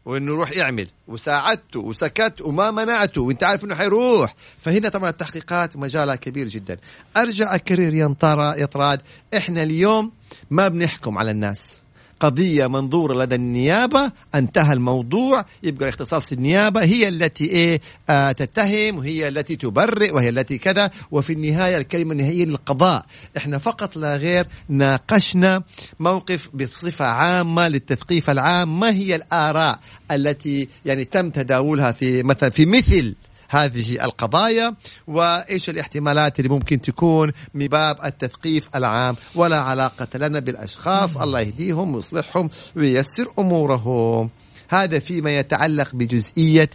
[0.06, 4.36] وإنه يروح يعمل وساعدته وسكت وما منعته وإنت عارف إنه حيروح.
[4.60, 6.78] فهنا طبعا التحقيقات مجالها كبير جدا.
[7.18, 9.02] أرجع أكرر ينطرى يطراد
[9.38, 10.12] إحنا اليوم
[10.50, 11.81] ما بنحكم على الناس.
[12.22, 15.46] قضية منظورة لدى النيابة انتهى الموضوع.
[15.64, 20.92] يبقى اختصاص النيابة هي التي إيه آه تتهم وهي التي تبرئ وهي التي كذا.
[21.12, 23.06] وفي النهاية الكلمة النهائية للقضاء.
[23.38, 25.64] إحنا فقط لا غير ناقشنا
[26.00, 28.80] موقف بصفة عامة للتثقيف العام.
[28.80, 29.80] ما هي الآراء
[30.12, 33.16] التي يعني تم تداولها في مثلا في مثل
[33.52, 34.76] هذه القضايا
[35.08, 41.96] وإيش الاحتمالات اللي ممكن تكون من باب التثقيف العام؟ ولا علاقة لنا بالأشخاص الله يهديهم
[41.96, 44.30] ويصلحهم وييسر أمورهم.
[44.70, 46.70] هذا فيما يتعلق بجزئية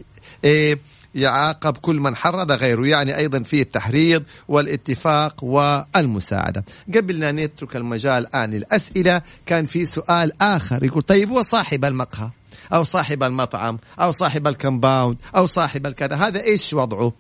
[0.45, 0.79] إيه
[1.15, 6.65] يعاقب كل من حرض غيره يعني أيضا في التحريض والاتفاق والمساعدة.
[6.95, 12.31] قبل أن نترك المجال الآن للأسئلة كان في سؤال آخر يقول طيب هو صاحب المقهى؟
[12.73, 16.17] أو صاحب المطعم أو صاحب الكمباوند أو صاحب الكذا.
[16.17, 17.13] هذا إيش وضعه؟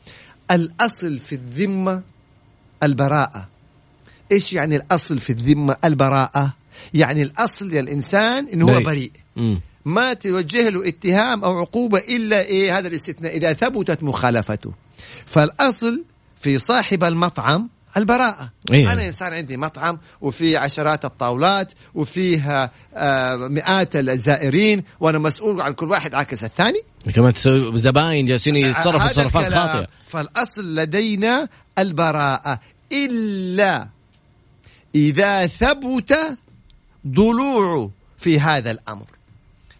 [0.50, 2.02] الأصل في الذمة
[2.82, 3.48] البراءة.
[4.32, 6.54] إيش يعني الأصل في الذمة البراءة؟
[6.94, 9.12] يعني الأصل للإنسان إنه هو بريء.
[9.84, 13.36] ما توجه له اتهام أو عقوبة إلا إيه؟ هذا الاستثناء.
[13.36, 14.72] إذا ثبتت مخالفته.
[15.26, 16.04] فالأصل
[16.36, 18.52] في صاحب المطعم البراءة.
[18.72, 25.72] إيه؟ أنا إنسان عندي مطعم وفي عشرات الطاولات وفيها آه مئات الزائرين وأنا مسؤول عن
[25.72, 26.82] كل واحد عكس الثاني.
[27.14, 27.32] كمان
[27.74, 29.86] زباين جالسين يتصرفوا تصرفات خاطئة.
[30.04, 32.60] فالأصل لدينا البراءة.
[32.92, 33.88] إلا
[34.94, 36.38] إذا ثبت
[37.06, 39.06] ضلوع في هذا الأمر.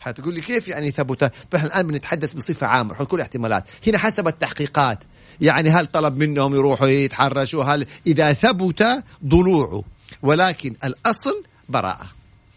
[0.07, 3.65] حتقول لي كيف يعني ثبت فاحنا الآن بنتحدث بصفة عامة كل احتمالات.
[3.87, 4.99] هنا حسب التحقيقات.
[5.41, 9.83] يعني هل طلب منهم يروحوا يتحرشوا؟ هل إذا ثبت ضلوعه
[10.23, 12.07] ولكن الأصل براءة.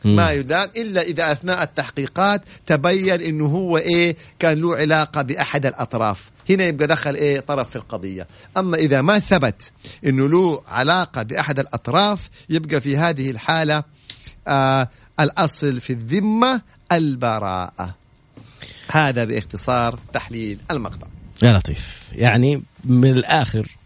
[0.06, 6.32] ما يدان إلا إذا أثناء التحقيقات تبين إنه هو إيه كان له علاقة بأحد الأطراف.
[6.50, 8.28] هنا يبقى دخل إيه طرف في القضية.
[8.58, 9.72] أما إذا ما ثبت
[10.06, 13.84] إنه له علاقة بأحد الأطراف يبقى في هذه الحالة
[14.48, 14.88] آه
[15.20, 17.96] الأصل في الذمة البراءة.
[18.92, 21.08] هذا باختصار تحليل المقطع.
[21.44, 21.80] يا لطيف.
[22.12, 23.78] يعني من الآخر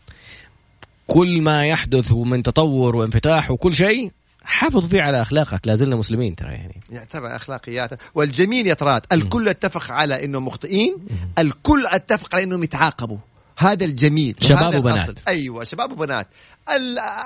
[1.07, 4.11] كل ما يحدث من تطور وانفتاح وكل شيء
[4.43, 5.67] حافظ فيه على أخلاقك.
[5.67, 6.79] لا زلنا مسلمين ترى يعني.
[6.89, 7.89] يعتبر أخلاقيات.
[8.15, 10.97] والجميل يا تراد الكل اتفق على إنه مخطئين
[11.39, 13.17] الكل اتفق على إنهم يتعاقبوا.
[13.57, 14.35] هذا الجميل.
[14.41, 15.19] شباب وبنات.
[15.27, 16.27] أيوه شباب وبنات.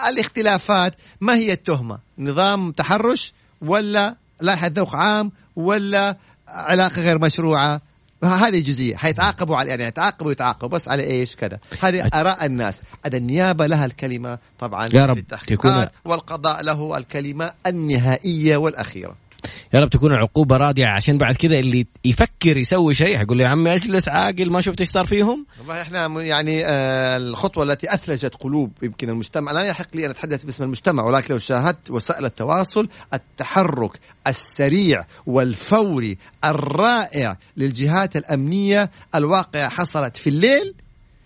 [0.10, 6.18] الاختلافات ما هي التهمة؟ نظام تحرش ولا لائحه ذوق عام ولا
[6.48, 7.82] علاقة غير مشروعة؟
[8.24, 8.96] هذه جزئية.
[8.96, 11.60] حيتعاقبوا على يعني يتعاقبوا يتعاقبوا بس على إيش كذا.
[11.80, 12.82] هذه آراء الناس.
[13.06, 15.18] هذا النيابة لها الكلمة طبعا يا رب
[16.06, 19.16] والقضاء له الكلمة النهائية والأخيرة.
[19.74, 23.76] يا رب تكون العقوبة رادعه عشان بعد كذا اللي يفكر يسوي شيء حيقول يا عمي
[23.76, 25.46] اجلس عاقل ما شفت إيش صار فيهم.
[25.60, 30.46] والله إحنا يعني آه الخطوة التي أثلجت قلوب يمكن المجتمع لا يحق لي أن أتحدث
[30.46, 40.18] باسم المجتمع ولكن لو شاهدت وسائل التواصل التحرك السريع والفوري الرائع للجهات الأمنية الواقعة حصلت
[40.18, 40.74] في الليل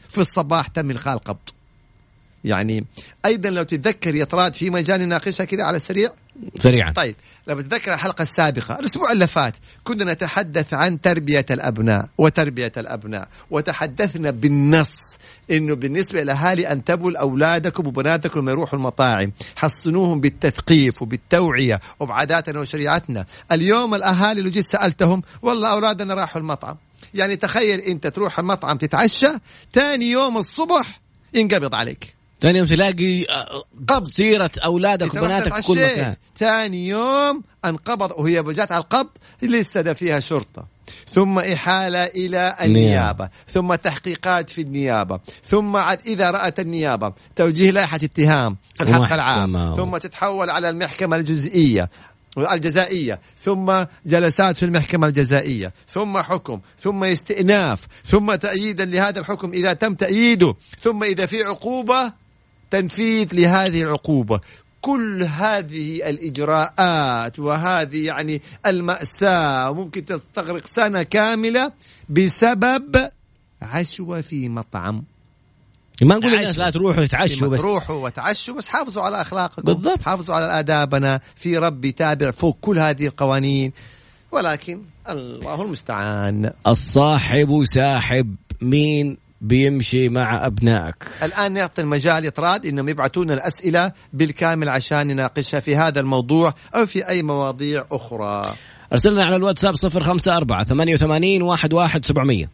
[0.10, 1.50] في الصباح تم إلغاء القبض.
[2.44, 2.86] يعني
[3.26, 6.10] أيضا لو تتذكر يا طراد في مجال نناقشها كذا على السريع.
[6.58, 6.92] سريعا.
[6.92, 7.16] طيب
[7.48, 14.32] لما تتذكر الحلقة السابقة الأسبوع اللي فات كنا نتحدث عن تربية الأبناء وتربية الأبناء وتحدثنا
[14.32, 15.18] بالنص
[15.52, 23.26] إنه بالنسبة لأهالي أنتبهوا لأولادكم وبناتكم لما يروحوا المطاعم حصنوهم بالتثقيف وبالتوعية وبعاداتنا وشريعتنا.
[23.52, 26.78] اليوم الأهالي لو جيت سألتهم والله أولادنا راحوا المطعم.
[27.14, 29.30] يعني تخيل أنت تروح المطعم تتعشى
[29.74, 31.02] ثاني يوم الصبح
[31.34, 32.21] ينقبض عليك.
[32.42, 36.16] ثاني يوم تلاقي آه، قبض سيرة أولادك وبناتك كل مكان.
[36.38, 39.10] ثاني يوم انقبض وهي جات على القبض
[39.42, 40.82] لسه ده فيها شرطة.
[41.14, 48.00] ثم إحالة إلى النيابة ثم تحقيقات في النيابة ثم عد إذا رأت النيابة توجيه لائحة
[48.04, 51.90] اتهام في الحق العام ثم تتحول على المحكمة الجزئية
[52.38, 59.74] الجزائية ثم جلسات في المحكمة الجزائية ثم حكم ثم استئناف ثم تأييدا لهذا الحكم إذا
[59.74, 62.14] تم تأييده ثم إذا في عقوبة
[62.72, 64.40] تنفيذ لهذه العقوبة.
[64.82, 71.72] كل هذه الإجراءات وهذه يعني المأساة ممكن تستغرق سنة كاملة
[72.10, 73.10] بسبب
[73.62, 75.04] عشوة في مطعم.
[76.02, 77.60] ما نقول للناس لا تروحوا تتعشوا بس.
[77.60, 79.62] روحوا وتعشوا بس حافظوا على أخلاقكم.
[79.62, 80.02] بالضبط.
[80.02, 81.22] حافظوا على آدابنا.
[81.36, 83.72] في رب يتابع فوق كل هذه القوانين.
[84.32, 86.52] ولكن الله المستعان.
[86.68, 88.36] الصاحب ساحب.
[88.62, 91.08] مين؟ بيمشي مع أبنائك.
[91.24, 97.10] الآن نعطي المجال إطراد إنهم يبعثون الأسئلة بالكامل عشان نناقشها في هذا الموضوع أو في
[97.10, 98.56] أي مواضيع أخرى.
[98.94, 102.50] أرسلنا على الواتساب صفر خمسة أربعة ثمانية وثمانين واحد واحد سبعمية.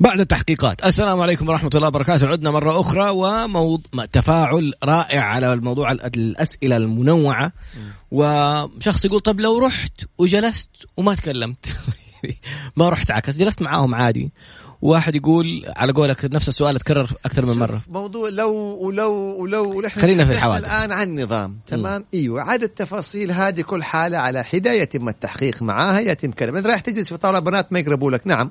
[0.00, 2.28] بعد التحقيقات السلام عليكم ورحمة الله وبركاته.
[2.28, 7.52] عدنا مرة أخرى وموضوع تفاعل رائع على الموضوع الأسئلة المنوعة.
[8.10, 11.76] وشخص يقول طب لو رحت وجلست وما تكلمت.
[12.76, 14.30] ما رحت عكس جلست معاهم عادي.
[14.82, 17.80] واحد يقول على قولك نفس السؤال أتكرر أكثر من مرة.
[17.88, 20.64] موضوع لو ولو ولو خلينا في الحوادث.
[20.64, 22.04] الآن عن النظام تمام؟ م.
[22.14, 26.66] إيوه عاد التفاصيل هذه كل حالة على حده يتم التحقيق معاها يتم كلام.
[26.66, 28.26] رايح تجلس في طاولة بنات ما يقربوا لك.
[28.26, 28.50] نعم.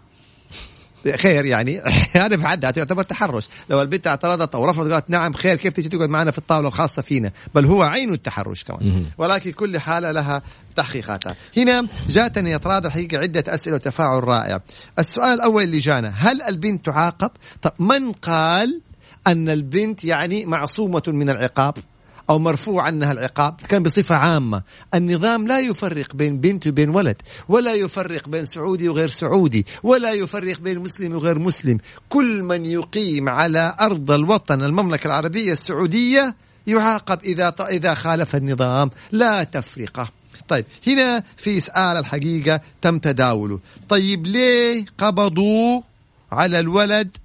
[1.15, 1.82] خير يعني.
[2.13, 3.48] هذا في حد تعتبر تحرش.
[3.70, 7.02] لو البنت اعترضت أو رفضت قالت نعم خير كيف تجي تقعد معنا في الطاولة الخاصة
[7.02, 9.06] فينا؟ بل هو عين التحرش كمان.
[9.18, 10.41] ولكن كل حالة لها
[10.76, 11.36] تحقيقاتها.
[11.58, 14.60] هنا جاتني إطراد الحقيقة عدة أسئلة وتفاعل رائع.
[15.00, 18.82] السؤال الأول اللي جانا هل البنت تعاقب؟ طب من قال
[19.28, 21.74] أن البنت يعني معصومة من العقاب؟
[22.29, 24.61] أو مرفوع عنها العقاب كان بصفة عامة.
[24.93, 30.59] النظام لا يفرق بين بنت وبين ولد ولا يفرق بين سعودي وغير سعودي ولا يفرق
[30.59, 31.77] بين مسلم وغير مسلم.
[32.09, 36.35] كل من يقيم على أرض الوطن المملكة العربية السعودية
[36.67, 38.89] يعاقب إذا إذا خالف النظام.
[39.11, 40.09] لا تفرقة.
[40.47, 43.59] طيب هنا في سؤال الحقيقة تم تداوله.
[43.89, 45.81] طيب ليه قبضوا
[46.31, 47.17] على الولد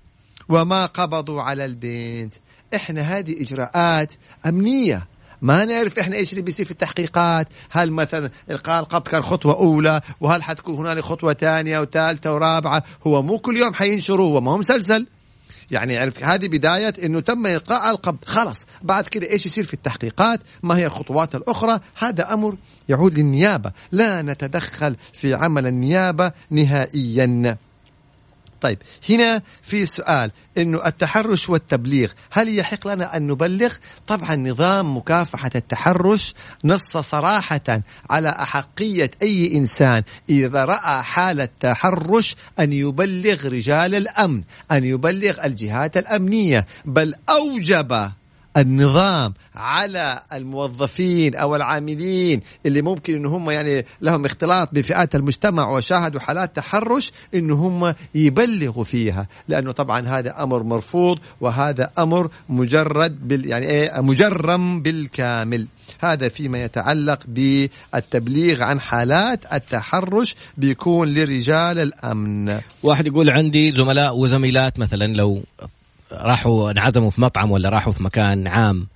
[0.48, 2.34] وما قبضوا على البنت؟
[2.74, 4.12] إحنا هذه إجراءات
[4.46, 5.06] أمنية.
[5.42, 7.48] ما نعرف إحنا إيش اللي بيصير في التحقيقات.
[7.70, 13.22] هل مثلا إلقاء القبض كان خطوة أولى وهل حتكون هنالك خطوة ثانية وثالثة ورابعة؟ هو
[13.22, 15.06] مو كل يوم حينشروا هو ما هو مسلسل.
[15.70, 20.40] يعني عرف هذه بداية إنه تم إلقاء القبض خلاص بعد كده إيش يصير في التحقيقات؟
[20.62, 22.56] ما هي الخطوات الأخرى؟ هذا أمر
[22.88, 23.72] يعود للنيابة.
[23.92, 27.56] لا نتدخل في عمل النيابة نهائيا.
[28.61, 33.75] طيب هنا في سؤال إنه التحرش والتبليغ هل يحق لنا أن نبلغ؟
[34.07, 42.73] طبعا نظام مكافحة التحرش نص صراحة على أحقية أي إنسان إذا رأى حاله تحرش أن
[42.73, 44.42] يبلغ رجال الأمن
[44.73, 48.11] أن يبلغ الجهات الأمنية بل أوجب
[48.61, 56.20] النظام على الموظفين أو العاملين اللي ممكن إن هم يعني لهم اختلاط بفئات المجتمع وشاهدوا
[56.20, 59.27] حالات تحرش إن هم يبلغوا فيها.
[59.49, 65.66] لأنه طبعا هذا أمر مرفوض وهذا أمر مجرد بال يعني إيه مجرم بالكامل.
[66.01, 72.61] هذا فيما يتعلق بالتبليغ عن حالات التحرش بيكون لرجال الأمن.
[72.83, 75.42] واحد يقول عندي زملاء وزميلات مثلا لو
[76.12, 78.88] راحوا انعزموا في مطعم ولا راحوا في مكان عام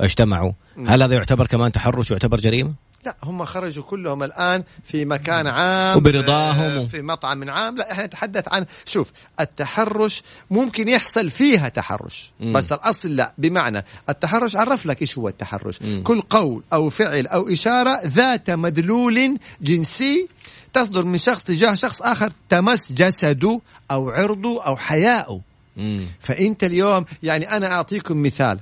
[0.00, 0.52] اجتمعوا؟
[0.86, 2.74] هل هذا يعتبر كمان تحرش يعتبر جريمة؟
[3.06, 6.86] لا هم خرجوا كلهم الآن في مكان عام وبرضاهم.
[6.86, 7.76] في مطعم عام.
[7.76, 12.52] لا إحنا نتحدث عن شوف التحرش ممكن يحصل فيها تحرش مم.
[12.52, 13.34] بس الأصل لا.
[13.38, 15.82] بمعنى التحرش عرف لك إيش هو التحرش.
[15.82, 16.02] مم.
[16.02, 20.28] كل قول أو فعل أو إشارة ذات مدلول جنسي
[20.72, 25.40] تصدر من شخص تجاه شخص آخر تمس جسده أو عرضه أو حياءه
[26.20, 28.58] فإنت اليوم يعني أنا أعطيكم مثال.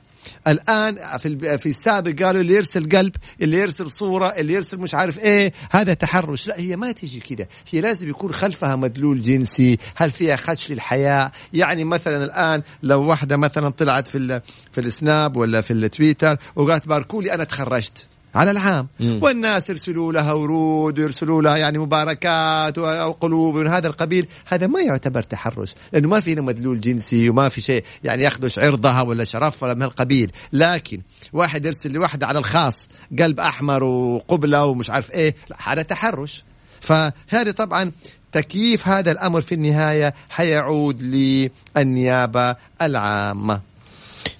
[0.46, 5.18] الآن في في السابق قالوا اللي يرسل قلب اللي يرسل صورة اللي يرسل مش عارف
[5.18, 6.46] إيه هذا تحرش.
[6.48, 7.48] لا هي ما تيجي كده.
[7.70, 9.78] هي لازم يكون خلفها مدلول جنسي.
[9.94, 14.40] هل فيها خدش للحياة؟ يعني مثلا الآن لو واحدة مثلا طلعت في
[14.72, 18.08] في السناب ولا في التويتر وقالت باركولي أنا تخرجت.
[18.36, 18.88] على العام.
[19.00, 19.20] مم.
[19.22, 23.56] والناس يرسلوا لها ورود ويرسلوا لها يعني مباركات أو قلوب.
[23.56, 27.60] من هذا القبيل هذا ما يعتبر تحرش لأنه ما في هنا مدلول جنسي وما في
[27.60, 30.32] شيء يعني ياخذش عرضها ولا شرفها من القبيل.
[30.52, 31.00] لكن
[31.32, 36.44] واحد يرسل لواحدة على الخاص قلب أحمر وقبلة ومش عارف إيه لا هذا تحرش.
[36.80, 37.92] فهذه طبعا
[38.32, 43.60] تكييف هذا الأمر في النهاية حيعود للنيابة العامة.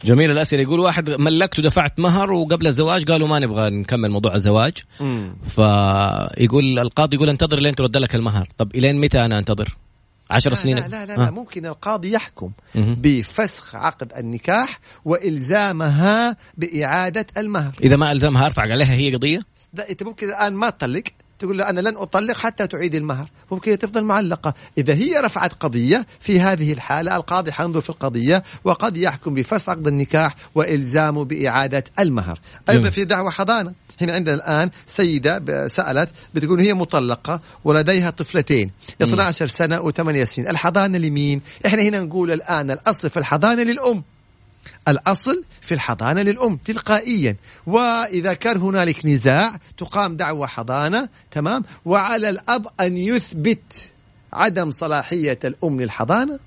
[0.05, 0.63] جميل الأسئلة.
[0.63, 4.73] يقول واحد ملكت ودفعت مهر وقبل الزواج؟ قالوا ما نبغى نكمل موضوع الزواج.
[5.49, 8.49] فيقول القاضي يقول انتظر لين ترد لك المهر.
[8.59, 9.77] طب إلين متى أنا أنتظر؟
[10.31, 10.77] عشر لا سنين.
[10.77, 17.73] لا لا, لا, لا ممكن القاضي يحكم بفسخ عقد النكاح وإلزامها بإعادة المهر.
[17.83, 19.39] إذا ما ألزمها أرفع عليها هي قضية؟
[19.75, 21.03] لا أنت ممكن الآن ما تطلق.
[21.39, 23.31] تقول له أنا لن أطلق حتى تعيد المهر.
[23.51, 24.55] ممكن تفضل معلقة.
[24.79, 29.87] إذا هي رفعت قضية في هذه الحالة القاضي حينظر في القضية وقد يحكم بفسخ عقد
[29.87, 32.41] النكاح وإلزامه بإعادة المهر.
[32.71, 33.73] أيضا في دعوة حضانة.
[34.01, 38.71] هنا عندنا الآن سيدة سألت بتقول هي مطلقة ولديها طفلتين
[39.03, 40.49] 12 سنة و8 سنين.
[40.49, 44.03] الحضانة لمين؟ إحنا هنا نقول الآن الأصل في الحضانة للأم.
[44.89, 47.37] الأصل في الحضانة للأم تلقائيا.
[47.67, 53.93] وإذا كان هنالك نزاع تقام دعوة حضانة تمام؟ وعلى الأب أن يثبت
[54.33, 56.39] عدم صلاحية الأم للحضانة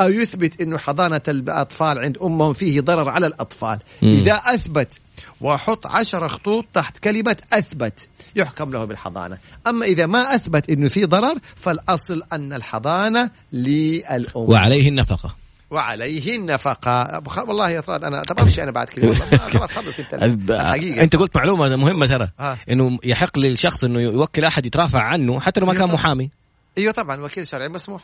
[0.00, 3.78] أو يثبت أنه حضانة الأطفال عند أمهم فيه ضرر على الأطفال.
[4.02, 4.08] مم.
[4.08, 5.00] إذا أثبت
[5.40, 9.38] وحط عشر خطوط تحت كلمة أثبت يحكم له بالحضانة.
[9.66, 14.24] أما إذا ما أثبت أنه في ضرر فالأصل أن الحضانة للأم.
[14.34, 15.36] وعليه النفقة.
[15.70, 19.14] وعليه النفقة والله يا طراد أنا طب أمشي أنا بعد كذا
[19.52, 20.14] خلاص خلص أنت
[20.50, 21.02] الحقيقة.
[21.02, 22.28] أنت قلت معلومة مهمة ترى.
[22.70, 26.30] إنه يحق للشخص إنه يوكل أحد يترافع عنه حتى لو ما كان محامي.
[26.78, 28.02] أيوه طبعا وكيل شرعي مسموح.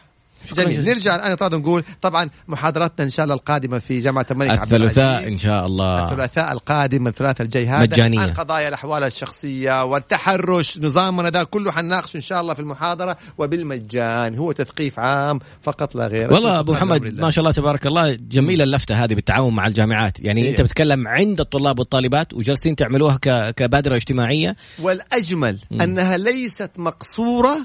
[0.53, 0.89] جميل.
[0.89, 5.29] نرجع الآن طبعا نقول طبعا محاضراتنا إن شاء الله القادمة في جامعة الملك عبد الثلاثاء
[5.29, 6.05] إن شاء الله.
[6.05, 7.83] الثلاثاء القادم الثلاثاء الجاي هذا.
[7.83, 8.21] مجانية.
[8.21, 14.39] عن قضايا الأحوال الشخصية والتحرش نظامنا ده كله حنناقشه إن شاء الله في المحاضرة وبالمجان.
[14.39, 16.33] هو تثقيف عام فقط لا غير.
[16.33, 20.21] والله أبو محمد ما شاء الله تبارك الله جميلة اللفتة هذه بالتعاون مع الجامعات.
[20.21, 23.17] يعني إيه؟ أنت بتتكلم عند الطلاب والطالبات وجالسين تعملوها
[23.51, 24.57] كبادرة اجتماعية.
[24.83, 25.83] والأجمل م.
[25.83, 27.59] أنها ليست مقصورة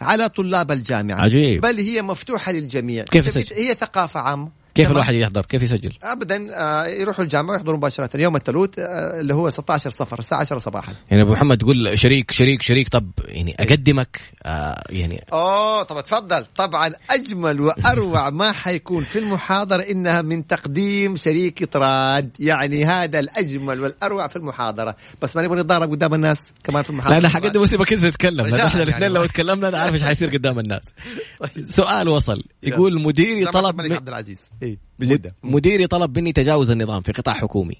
[0.00, 1.20] على طلاب الجامعة.
[1.20, 1.60] عجيب.
[1.60, 3.04] بل هي مفتوحة للجميع.
[3.04, 4.65] كيف؟ هي ثقافة عامة.
[4.76, 8.10] كيف الواحد يحضر؟ كيف يسجل؟ ابدا آه يروحوا الجامعة ويحضروا مباشرة.
[8.14, 10.94] يوم الثلاث آه اللي هو 16 صفر الساعة 10 صباحا.
[11.10, 16.44] يعني أبو محمد تقول شريك شريك شريك طب يعني أقدمك آه يعني أوه طب تفضل
[16.44, 23.80] طبعا أجمل وأروع ما حيكون في المحاضرة إنها من تقديم شريك اطراد يعني هذا الأجمل
[23.80, 24.96] والأروع في المحاضرة.
[25.22, 27.12] بس ما نبغى نتضارب قدام الناس كمان في المحاضرة.
[27.12, 30.30] لا أنا حقدم واسيبك انت تتكلم إحنا الاثنين يعني لو تكلمنا أنا عارف إيش حيصير
[30.30, 30.84] قدام الناس.
[31.54, 31.64] طيب.
[31.64, 32.44] سؤال وصل.
[32.62, 34.50] يقول مديري طلب عبد العزيز.
[34.98, 35.34] بجدة.
[35.42, 37.76] مديري طلب مني تجاوز النظام في قطاع حكومي.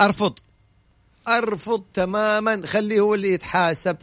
[0.00, 0.32] أرفض.
[1.28, 2.66] أرفض تماما.
[2.66, 3.96] خليه هو اللي يتحاسب.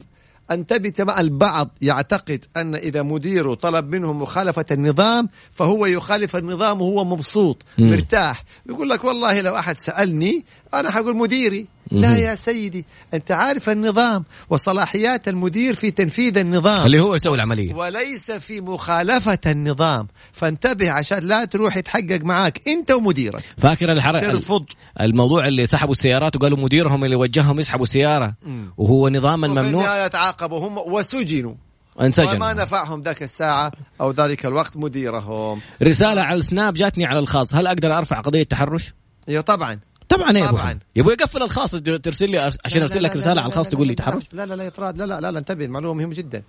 [0.52, 7.06] انتبه تمام البعض يعتقد أن إذا مديره طلب منه مخالفة النظام فهو يخالف النظام وهو
[7.06, 7.64] مبسوط.
[7.78, 8.44] مرتاح.
[8.70, 11.68] يقول لك والله لو أحد سألني أنا حقول مديري.
[11.92, 16.86] لا يا سيدي أنت عارف النظام وصلاحيات المدير في تنفيذ النظام.
[16.86, 17.74] اللي هو يسوي العملية.
[17.74, 20.08] وليس في مخالفة النظام.
[20.32, 23.44] فانتبه عشان لا تروح يتحقق معاك أنت ومديرك.
[23.58, 24.66] فاكر الحركه ترفض
[25.02, 28.34] الموضوع اللي سحبوا السيارات وقالوا مديرهم اللي وجههم يسحبوا سياره
[28.78, 30.08] وهو نظاما ممنوع.
[30.08, 31.54] تعاقبوا هم وسجنوا.
[32.02, 33.72] انسجن وما نفعهم ذاك الساعة
[34.02, 35.62] أو ذلك الوقت مديرهم.
[35.84, 37.56] رسالة على السناب جاتني على الخاص.
[37.56, 38.94] هل أقدر أرفع قضية تحرش؟
[39.30, 39.80] أيوه طبعا.
[40.10, 40.80] طبعا يا طبعا.
[40.96, 44.46] يبغى يقفل الخاص ترسل لي عشان أرسل لك رسالة على الخاص تقول لي تحرش لا
[44.46, 46.44] لا لا اطراد لا لا لا, لا انتبه المعلومة مهمة جدا.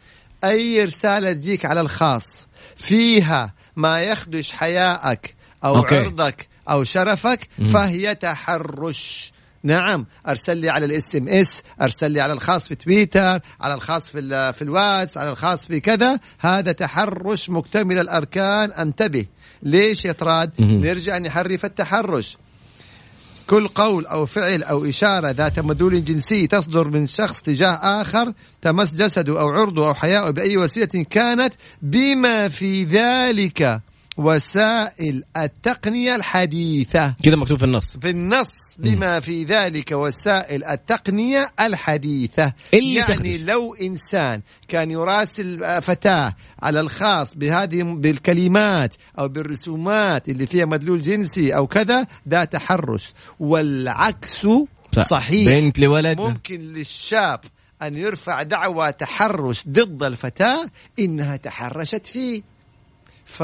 [0.44, 5.34] أي رسالة تجيك على الخاص فيها ما يخدش حيائك
[5.64, 5.96] أو okay.
[5.98, 9.32] عرضك أو شرفك فهي تحرش.
[9.62, 14.52] نعم أرسل لي على ال SMS أرسل لي على الخاص في تويتر على الخاص في
[14.52, 16.18] في الواتس على الخاص في كذا.
[16.38, 18.72] هذا تحرش مكتمل الأركان.
[18.72, 19.26] انتبه.
[19.62, 22.36] ليش يا طراد نرجع نحرف التحرش.
[23.50, 28.32] كل قول أو فعل أو إشارة ذات مدلول جنسي تصدر من شخص تجاه آخر
[28.62, 33.80] تمس جسده أو عرضه أو حياءه بأي وسيلة كانت بما في ذلك.
[34.16, 37.14] وسائل التقنية الحديثة.
[37.22, 37.96] كذا مكتوب في النص.
[37.96, 42.52] في النص بما في ذلك وسائل التقنية الحديثة.
[42.74, 43.40] اللي يعني تخدش.
[43.40, 51.56] لو إنسان كان يراسل فتاة على الخاص بهذه بالكلمات أو بالرسومات اللي فيها مدلول جنسي
[51.56, 53.12] أو كذا ده تحرش.
[53.40, 54.46] والعكس
[55.10, 55.52] صحيح.
[55.52, 56.20] بنت لولد.
[56.20, 57.40] ممكن للشاب
[57.82, 60.66] أن يرفع دعوى تحرش ضد الفتاة
[60.98, 62.42] إنها تحرشت فيه.
[63.32, 63.40] ف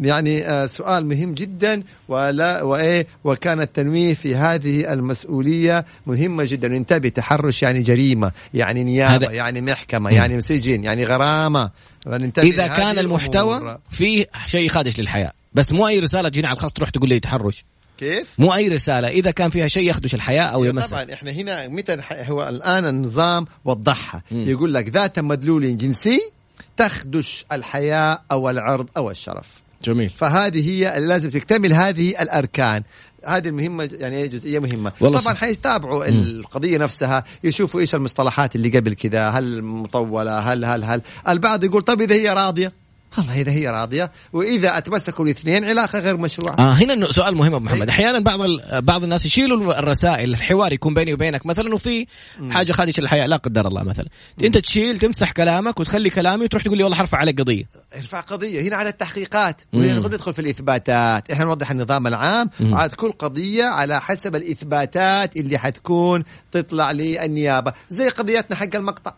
[0.00, 6.76] يعني آه، سؤال مهم جدا ولا وإيه وكان التنويه في هذه المسؤولية مهمة جدا.
[6.76, 11.70] انتبه تحرش يعني جريمة يعني نيابة يعني محكمة يعني سجن يعني غرامة.
[12.06, 12.98] إذا كان الأمور.
[12.98, 15.32] المحتوى فيه شيء خادش للحياة.
[15.54, 17.64] بس مو أي رسالة تجيني على الخاص تروح تقول لي تحرش.
[17.98, 19.08] كيف؟ مو أي رسالة.
[19.08, 23.46] إذا كان فيها شيء يخدش الحياة أو يمس طبعا إحنا هنا متى هو الآن النظام
[23.64, 24.22] وضحها.
[24.30, 26.20] يقول لك ذات مدلول جنسي
[26.76, 29.62] تخدش الحياة أو العرض أو الشرف.
[29.84, 30.10] جميل.
[30.10, 32.82] فهذه هي لازم تكتمل هذه الأركان.
[33.24, 34.92] هذه المهمة يعني جزئية مهمة.
[35.00, 35.34] والله طبعا.
[35.34, 41.02] حيتابعوا القضية نفسها يشوفوا إيش المصطلحات اللي قبل كذا هل مطولة هل هل هل.
[41.28, 42.72] البعض يقول طب إذا هي راضية؟
[43.18, 44.12] والله إذا هي راضية.
[44.32, 46.56] وإذا أتمسكوا الاثنين علاقة غير مشروعة.
[46.58, 47.60] آه هنا سؤال مهم إيه.
[47.60, 47.88] محمد.
[47.88, 48.40] أحيانا بعض
[48.72, 51.46] بعض الناس يشيلوا الرسائل الحوار يكون بيني وبينك.
[51.46, 52.06] مثلا وفي
[52.50, 54.08] حاجة خادشه للحياه لا قدر الله مثلا.
[54.44, 57.64] أنت تشيل تمسح كلامك وتخلي كلامي وتروح تقول لي والله حرفع عليك قضية.
[57.96, 58.62] ارفع قضية.
[58.62, 59.62] هنا على التحقيقات.
[59.72, 59.82] مم.
[59.82, 61.30] ندخل في الإثباتات.
[61.30, 62.50] إحنا نوضح النظام العام.
[62.60, 62.72] مم.
[62.72, 69.14] وعاد كل قضية على حسب الإثباتات اللي حتكون تطلع للنيابة زي قضيتنا حق المقطع.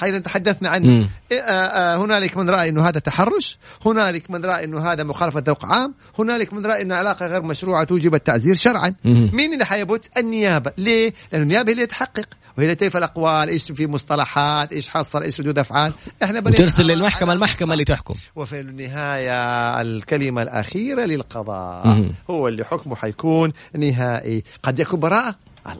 [0.00, 1.08] حين تحدثنا مم.
[1.32, 5.42] إيه، آه، آه، هنالك من رأى أنه هذا تحرش هنالك من رأى أنه هذا مخالفة
[5.46, 8.94] ذوق عام هنالك من رأى أنه علاقة غير مشروعة توجب التعزير شرعا.
[9.04, 9.30] مم.
[9.32, 10.72] مين اللي حيبت؟ النيابة.
[10.78, 12.28] ليه؟ لأن النيابة هي اللي تحقق
[12.58, 15.94] وهي اللي تعرف الأقوال إيش في مصطلحات إيش حصل إيش ردود أفعال.
[16.22, 18.14] إحنا بنينا وترسل على- للمحكمة المحكمة اللي تحكم.
[18.36, 21.86] وفي النهاية الكلمة الأخيرة للقضاء.
[21.86, 22.12] مهم.
[22.30, 24.44] هو اللي حكمه حيكون نهائي.
[24.62, 25.34] قد يكون براءة؟ الله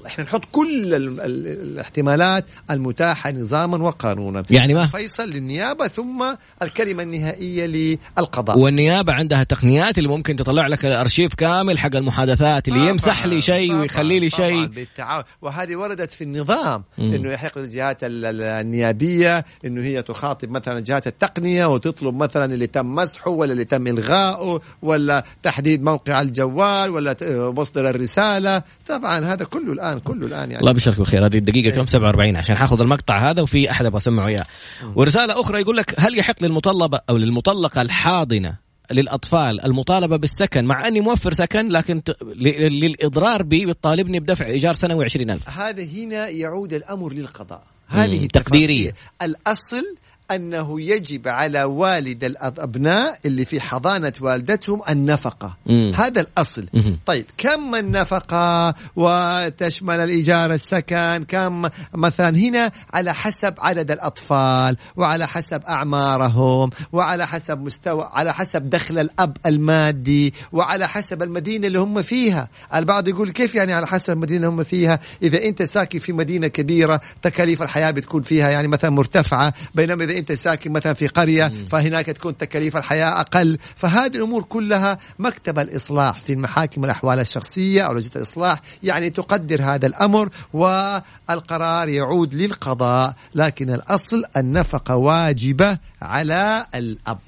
[0.07, 4.43] إحنا نحط كل ال ال الاحتمالات المتاحة نظاما وقانونا.
[4.51, 6.25] يعني ما فيصل للنيابة ثم
[6.63, 8.59] الكلمة النهائية للقضاء.
[8.59, 13.75] والنيابة عندها تقنيات اللي ممكن تطلع لك الأرشيف كامل حق المحادثات اللي يمسح لي شيء
[13.75, 14.67] ويخلي لي شيء.
[14.67, 15.25] بالتعاون.
[15.43, 17.15] وهذه وردت في النظام مم.
[17.15, 22.67] إنه يحق للجهات ال- ال- النيابية إنه هي تخاطب مثلا جهات التقنية وتطلب مثلا اللي
[22.67, 27.17] تم مسحه ولا اللي تم إلغائه ولا تحديد موقع الجوال ولا
[27.57, 28.63] مصدر الرسالة.
[28.89, 30.61] طبعا هذا كله الآن كله الآن يعني.
[30.61, 31.27] الله يبشرك بالخير.
[31.27, 31.77] هذه الدقيقة إيه.
[31.77, 34.47] كم 47 عشان حاخذ المقطع هذا وفي أحد أبغى أسمعه إياه
[34.95, 41.01] ورسالة أخرى يقول لك هل يحق للمطلبة أو للمطلقة الحاضنة للأطفال المطالبة بالسكن؟ مع أني
[41.01, 42.11] موفر سكن لكن ت...
[42.23, 47.63] ل- للإضرار بي بتطالبني بدفع إيجار سنوي 20000 هذا هنا يعود الأمر للقضاء.
[47.89, 48.27] هذه.
[48.27, 48.95] تقديرية.
[49.23, 49.85] الأصل
[50.31, 55.57] أنه يجب على والد الأبناء اللي في حضانة والدتهم النفقة.
[55.67, 55.93] مم.
[55.97, 56.67] هذا الأصل.
[56.75, 56.99] مم.
[57.07, 65.63] طيب كم النفقه وتشمل الإيجار السكن كم مثلا هنا؟ على حسب عدد الأطفال وعلى حسب
[65.63, 72.49] أعمارهم وعلى حسب مستوى على حسب دخل الأب المادي وعلى حسب المدينة اللي هم فيها.
[72.75, 76.47] البعض يقول كيف يعني على حسب المدينة اللي هم فيها؟ إذا أنت ساكن في مدينة
[76.47, 81.53] كبيرة تكاليف الحياة بتكون فيها يعني مثلا مرتفعة بينما إذا أنت ساكن مثلا في قرية
[81.71, 83.59] فهناك تكون تكاليف الحياة أقل.
[83.77, 89.87] فهذه الأمور كلها مكتب الإصلاح في المحاكم الاحوال الشخصية أو لجنة الإصلاح يعني تقدر هذا
[89.87, 97.19] الأمر والقرار يعود للقضاء لكن الأصل النفقه واجبة على الأب.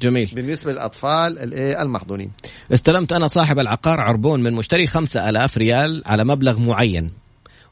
[0.00, 0.30] جميل.
[0.34, 2.30] بالنسبة للأطفال الإيه؟ المحظونين.
[2.72, 7.10] استلمت أنا صاحب العقار عربون من مشتري 5000 ريال على مبلغ معين.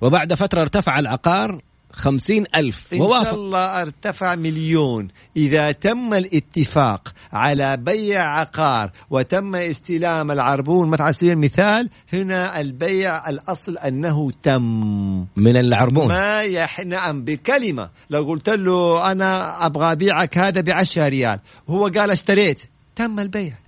[0.01, 1.59] وبعد فترة ارتفع العقار
[1.93, 2.87] خمسين ألف.
[2.93, 5.09] إن شاء ووافق الله ارتفع مليون.
[5.37, 13.29] إذا تم الاتفاق على بيع عقار وتم استلام العربون مثلا على سبيل المثال هنا البيع
[13.29, 15.27] الأصل أنه تم.
[15.37, 16.09] من العربون.
[16.09, 16.81] ما يح...
[16.81, 17.91] نعم بكلمة.
[18.11, 22.63] لو قلت له أنا أبغى أبيعك هذا بعشرة ريال هو قال اشتريت.
[22.97, 23.62] تم البيع.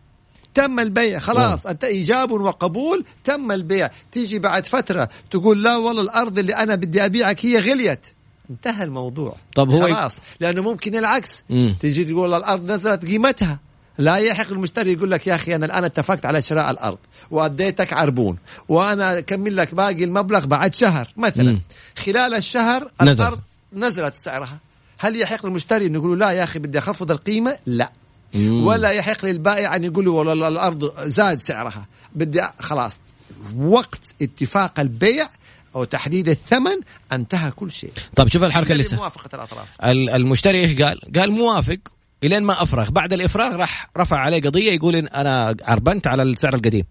[0.55, 3.91] تم البيع خلاص أنت إيجاب وقبول تم البيع.
[4.13, 8.07] تيجي بعد فترة تقول لا والله الأرض اللي أنا بدي أبيعك هي غليت.
[8.51, 9.37] انتهى الموضوع.
[9.55, 11.45] طب هو خلاص لأنه ممكن العكس.
[11.51, 11.77] مم.
[11.81, 13.59] تيجي تقول الأرض نزلت قيمتها.
[13.99, 16.99] لا يحق المشتري يقول لك يا أخي أنا الآن اتفقت على شراء الأرض
[17.31, 18.39] وأديتك عربون
[18.69, 21.53] وأنا أكمل لك باقي المبلغ بعد شهر مثلا.
[21.53, 21.63] مم.
[21.97, 23.23] خلال الشهر نزل.
[23.23, 23.41] الأرض
[23.73, 24.59] نزلت سعرها.
[24.99, 27.93] هل يحق للمشتري إنه يقول لا يا أخي بدي أخفض القيمة؟ لا.
[28.35, 28.67] مم.
[28.67, 31.87] ولا يحق للبائع أن يقول له والله الأرض زاد سعرها.
[32.15, 32.99] بدي خلاص.
[33.57, 35.29] وقت اتفاق البيع
[35.77, 36.77] أو تحديد الثمن
[37.13, 37.93] انتهى كل شيء.
[38.17, 38.95] طب شوف الحركة اللي إلا س...
[38.95, 39.69] بموافقه الأطراف.
[39.85, 41.79] ال- المشتري إيش قال؟ قال موافق
[42.25, 42.91] إلين ما أفرغ.
[42.91, 46.85] بعد الإفراغ راح رفع عليه قضية يقول إن أنا عربنت على السعر القديم.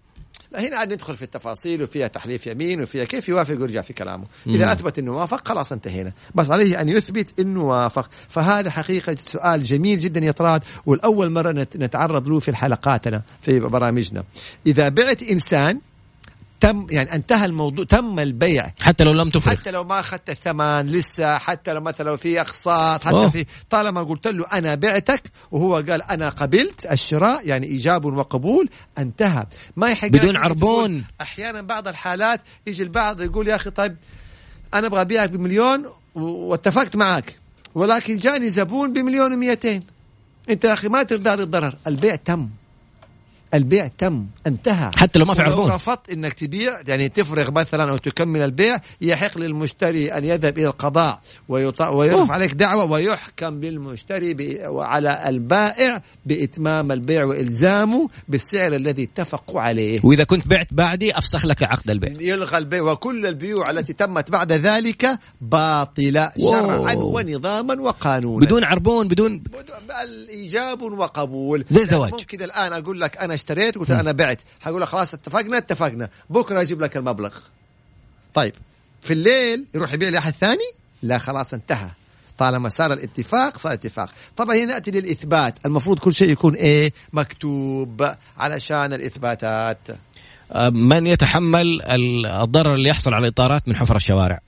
[0.56, 4.24] هنا عاد ندخل في التفاصيل وفيها تحليف يمين وفيها كيف يوافق ويرجع في كلامه.
[4.46, 6.12] إذا أثبت إنه وافق خلاص انتهينا.
[6.34, 8.10] بس عليه أن يثبت إنه وافق.
[8.28, 14.24] فهذا حقيقة سؤال جميل جدا يطراد والأول مرة نتعرض له في حلقاتنا في برامجنا.
[14.66, 15.80] إذا بعت إنسان
[16.64, 18.70] تم يعني انتهى الموضوع تم البيع.
[18.80, 23.02] حتى لو لم تفرق حتى لو ما أخذت الثمن لسه حتى لو مثلا في أقساط
[23.02, 23.28] حتى أوه.
[23.28, 29.46] في طالما قلت له أنا بعتك وهو قال أنا قبلت الشراء يعني إيجاب وقبول انتهى.
[29.76, 31.04] ما يحق بدون عربون.
[31.20, 33.96] أحيانا بعض الحالات يجي البعض يقول يا أخي طيب
[34.74, 35.84] أنا أبغى أبيعك بمليون
[36.14, 37.38] واتفقت معك
[37.74, 39.66] ولكن جاني زبون بمليون و200
[40.50, 42.48] أنت يا أخي ما تقدر الضرر البيع تم.
[43.54, 44.90] البيع تم انتهى.
[44.96, 49.38] حتى لو ما في عربون رفضت إنك تبيع يعني تفرغ مثلا أو تكمل البيع يحق
[49.38, 58.08] للمشتري أن يذهب إلى القضاء ويرفع عليك دعوة ويحكم للمشتري على البائع بإتمام البيع وإلزامه
[58.28, 60.00] بالسعر الذي اتفقوا عليه.
[60.04, 62.12] وإذا كنت بعت بعدي أفسخ لك عقد البيع.
[62.20, 68.46] يلغى البيع وكل البيوع التي تمت بعد ذلك باطلة شرعا ونظاما وقانونا.
[68.46, 69.42] بدون عربون بدون
[70.30, 71.64] إيجاب وقبول.
[71.70, 74.40] زي الزواج يعني ممكن الآن أقول لك أنا اشتريت قلت أنا بعت.
[74.60, 76.08] حقول لك خلاص اتفقنا اتفقنا.
[76.30, 77.36] بكرة أجيب لك المبلغ.
[78.34, 78.52] طيب
[79.02, 80.70] في الليل يروح يبيع لاحد ثاني؟
[81.02, 81.90] لا خلاص انتهى.
[82.38, 84.10] طالما صار الاتفاق صار اتفاق.
[84.36, 85.54] طبعا هنا ناتي للإثبات.
[85.66, 89.78] المفروض كل شيء يكون إيه؟ مكتوب علشان الإثباتات.
[90.72, 91.82] من يتحمل
[92.26, 94.40] الضرر اللي يحصل على الإطارات من حفر الشوارع؟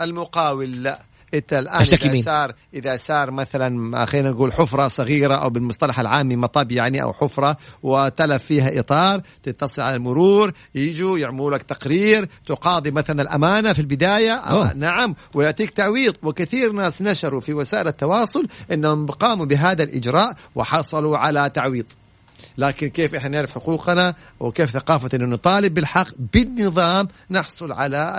[0.00, 0.98] المقاول لا.
[1.34, 6.36] انت الآن إذا مين؟ صار إذا صار مثلا خلينا نقول حفرة صغيرة أو بالمصطلح العامي
[6.36, 12.90] مطب يعني أو حفرة وتلف فيها إطار تتصل على المرور يجوا يعملوا لك تقرير تقاضي
[12.90, 14.72] مثلا الأمانة في البداية أوه.
[14.72, 21.50] نعم ويأتيك تعويض وكثير ناس نشروا في وسائل التواصل إنهم قاموا بهذا الإجراء وحصلوا على
[21.50, 21.86] تعويض
[22.58, 28.18] لكن كيف إحنا نعرف حقوقنا وكيف ثقافة إنه نطالب بالحق بالنظام نحصل على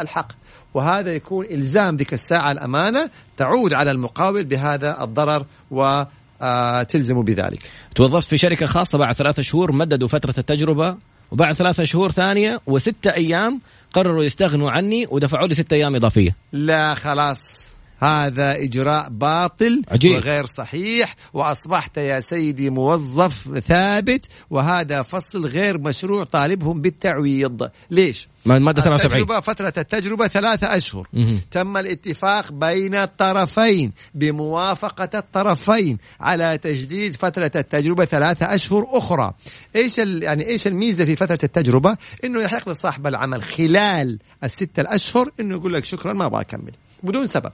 [0.00, 0.32] الحق.
[0.74, 6.02] وهذا يكون إلزام ذيك الساعة الأمانة تعود على المقاول بهذا الضرر و
[6.42, 7.70] آه، تلزم بذلك.
[7.94, 10.96] توظفت في شركة خاصة بعد ثلاثة شهور مددوا فترة التجربة
[11.30, 13.60] وبعد ثلاثة شهور ثانية وستة أيام
[13.92, 16.36] قرروا يستغنوا عني ودفعوا لي ستة أيام إضافية.
[16.52, 17.67] لا خلاص.
[17.98, 20.16] هذا إجراء باطل عجيب.
[20.16, 28.82] وغير صحيح وأصبحت يا سيدي موظف ثابت وهذا فصل غير مشروع طالبهم بالتعويض ليش؟ مادة
[28.82, 31.40] 77 التجربة فترة التجربة ثلاثة أشهر مه.
[31.50, 39.32] تم الاتفاق بين الطرفين بموافقة الطرفين على تجديد فترة التجربة ثلاثة أشهر أخرى
[39.76, 45.54] إيش يعني إيش الميزة في فترة التجربة إنه يحق لصاحب العمل خلال الستة الأشهر إنه
[45.54, 46.72] يقول لك شكرا ما أبغى أكمل
[47.02, 47.52] بدون سبب.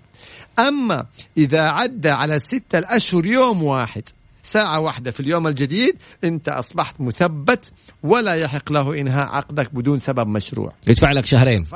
[0.58, 4.02] أما إذا عدى على الستة الأشهر يوم واحد
[4.42, 7.72] ساعة واحدة في اليوم الجديد أنت أصبحت مثبت
[8.04, 10.72] ولا يحق له إنهاء عقدك بدون سبب مشروع.
[10.88, 11.66] يدفع لك شهرين.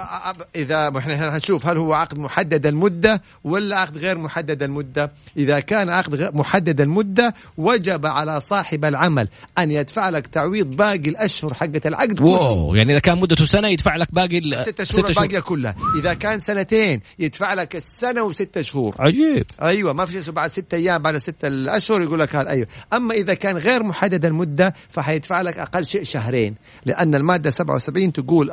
[0.56, 5.12] إذا إحنا هنشوف هل هو عقد محدد المدة ولا عقد غير محدد المدة.
[5.36, 11.54] إذا كان عقد محدد المدة وجب على صاحب العمل أن يدفع لك تعويض باقي الأشهر
[11.54, 12.20] حقة العقد.
[12.20, 15.74] واو يعني إذا كان مدته سنة يدفع لك باقي ست شهور الباقية كلها.
[16.00, 18.94] إذا كان سنتين يدفع لك السنة وستة شهور.
[18.98, 19.46] عجيب.
[19.62, 22.50] أيوة ما في شيء بعد ستة أيام بعد ستة الأشهر يقول لك هذا.
[22.50, 22.66] أيوه.
[22.92, 26.54] أما إذا كان غير محدد المدة فحيدفع لك أقل شيء شهرين
[26.86, 28.50] لأن المادة 77 تقول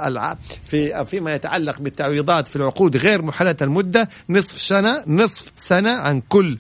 [0.68, 6.58] في فيما يتعلق بالتعويضات في العقود غير محدده المدة نصف سنة نصف سنة عن كل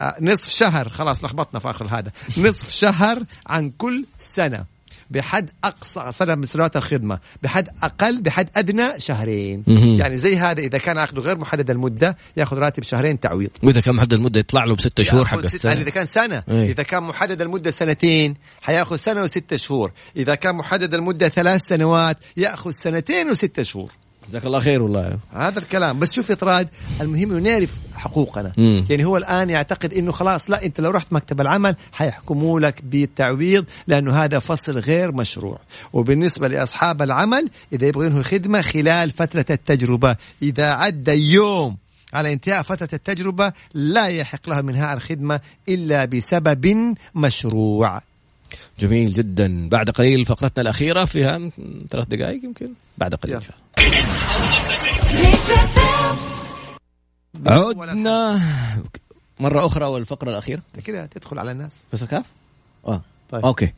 [0.00, 4.64] آه، نصف شهر خلاص لخبطنا في آخر هذا نصف شهر عن كل سنة.
[5.10, 9.64] بحد أقصى سنه من سنوات الخدمة بحد أقل بحد أدنى شهرين.
[9.66, 13.50] يعني زي هذا إذا كان عقده غير محدد المدة يأخذ راتب شهرين تعويض.
[13.62, 15.70] وإذا كان محدد المدة يطلع له بستة شهور حق السنة.
[15.70, 16.42] يعني إذا كان سنة.
[16.48, 19.92] إيه؟ إذا كان محدد المدة سنتين حيأخذ سنة وستة شهور.
[20.16, 23.92] إذا كان محدد المدة ثلاث سنوات يأخذ سنتين وستة شهور.
[24.30, 25.18] جزاك الله خير والله.
[25.32, 25.98] هذا الكلام.
[25.98, 26.68] بس شوف اطراد
[27.00, 28.52] المهم إنه نعرف حقوقنا.
[28.56, 28.86] مم.
[28.90, 33.64] يعني هو الآن يعتقد إنه خلاص لا أنت لو رحت مكتب العمل حيحكموا لك بالتعويض
[33.86, 35.58] لأنه هذا فصل غير مشروع.
[35.92, 40.16] وبالنسبة لأصحاب العمل إذا يبغوا ينهوا خدمة خلال فترة التجربة.
[40.42, 41.76] إذا عدى يوم
[42.12, 48.00] على انتهاء فترة التجربة لا يحق لهم انهاء الخدمة إلا بسبب مشروع.
[48.80, 49.68] جميل جدا.
[49.68, 51.50] بعد قليل فقرتنا الأخيرة فيها
[51.90, 52.72] ثلاث دقائق يمكن.
[52.98, 53.69] بعد قليل إن شاء الله.
[57.46, 58.40] عدنا.
[59.40, 61.86] مرة أخرى والفقرة الأخيرة؟ كذا تدخل على الناس.
[61.92, 62.24] بس كاف؟
[62.86, 63.02] آه.
[63.30, 63.44] طيب.
[63.44, 63.72] أوكي.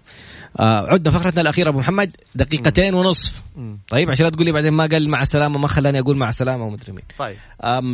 [0.61, 2.16] آه عدنا فقرتنا الأخيرة أبو محمد.
[2.34, 3.42] دقيقتين ونصف.
[3.88, 6.64] طيب عشان لا تقول لي بعدين ما قال مع السلامة ما خلاني أقول مع السلامة
[6.64, 7.05] ومدري مين.
[7.18, 7.36] طيب.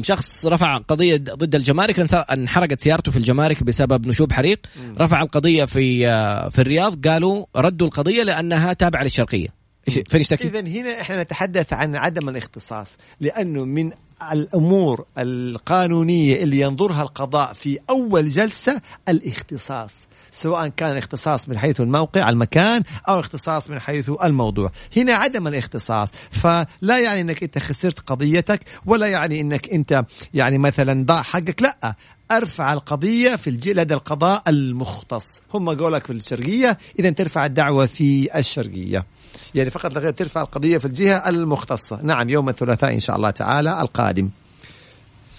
[0.03, 4.61] شخص رفع قضية ضد الجمارك انحرقت سيارته في الجمارك بسبب نشوب حريق.
[4.77, 4.95] مم.
[4.99, 7.09] رفع القضية في آه في الرياض.
[7.09, 9.58] قالوا ردوا القضية لأنها تابعة للشرقية.
[9.91, 13.93] فين يشتكي؟ اذا هنا إحنا نتحدث عن عدم الاختصاص لأنه من
[14.32, 22.29] الأمور القانونية اللي ينظرها القضاء في أول جلسة الاختصاص سواء كان اختصاص من حيث الموقع
[22.29, 24.70] المكان أو اختصاص من حيث الموضوع.
[24.97, 26.09] هنا عدم الاختصاص.
[26.31, 30.05] فلا يعني إنك أنت خسرت قضيتك ولا يعني إنك أنت
[30.35, 31.62] يعني مثلا ضاع حقك.
[31.62, 31.95] لا
[32.31, 33.68] أرفع القضية في الج...
[33.68, 35.41] لدى القضاء المختص.
[35.55, 39.07] هم قولك في الشرقية اذا ترفع الدعوة في الشرقية.
[39.55, 42.01] يعني فقط لغير ترفع القضية في الجهة المختصة.
[42.03, 44.31] نعم يوم الثلاثاء إن شاء الله تعالى القادم.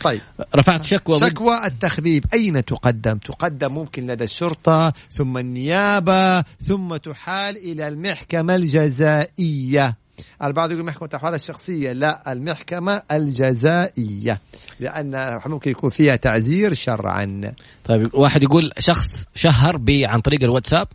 [0.04, 0.22] طيب.
[0.56, 2.26] رفعت شكوى شكوى التخبيب.
[2.34, 9.98] أين تقدم؟ تقدم ممكن لدى الشرطة ثم النيابة ثم تحال إلى المحكمة الجزائية.
[10.44, 11.92] البعض يقول محكمة الأحوال الشخصية.
[11.92, 14.42] لا المحكمة الجزائية.
[14.80, 17.54] لأن ممكن يكون فيها تعزير شرعا.
[17.86, 20.88] طيب واحد يقول شخص شهر عن طريق الواتساب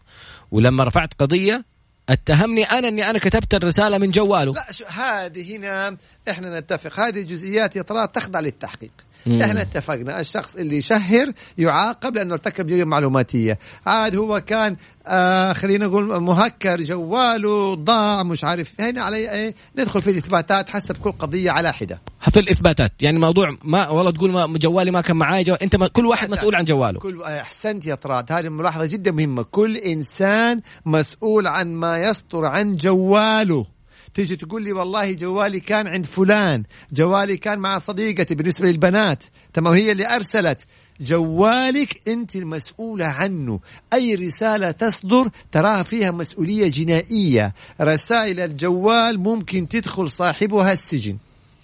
[0.53, 1.65] ولما رفعت قضية
[2.09, 4.53] اتهمني أنا أني أنا كتبت الرسالة من جواله.
[4.53, 5.97] لا هذه هنا
[6.31, 7.01] إحنا نتفق.
[7.01, 9.04] هذه جزئيات يا ترى تخضع للتحقيق.
[9.27, 9.43] مم.
[9.43, 10.21] إحنا اتفقنا.
[10.21, 13.59] الشخص اللي يشهر يعاقب لأنه ارتكب جريمة معلوماتية.
[13.87, 18.73] عاد هو كان آه خلينا نقول مهكر جواله ضاع مش عارف.
[18.81, 22.01] هنا علي إيه؟ ندخل في الإثباتات حسب كل قضية على حدة.
[22.31, 22.93] في الإثباتات.
[23.01, 25.55] يعني موضوع ما والله تقول ما جوالي ما كان معي جو...
[25.55, 26.99] أنت ما كل واحد مسؤول عن جواله.
[26.99, 28.33] كل أحسنت يا طراد.
[28.33, 29.43] هذه ملاحظة جدا مهمة.
[29.43, 33.67] كل إنسان مسؤول عن ما يصدر عن جواله.
[34.15, 36.63] تيجي تقول لي والله جوالي كان عند فلان
[36.93, 40.63] جوالي كان مع صديقتي بالنسبة للبنات تمام هي اللي أرسلت.
[41.01, 43.61] جوالك أنت المسؤولة عنه.
[43.93, 47.55] أي رسالة تصدر تراها فيها مسؤولية جنائية.
[47.81, 51.17] رسائل الجوال ممكن تدخل صاحبها السجن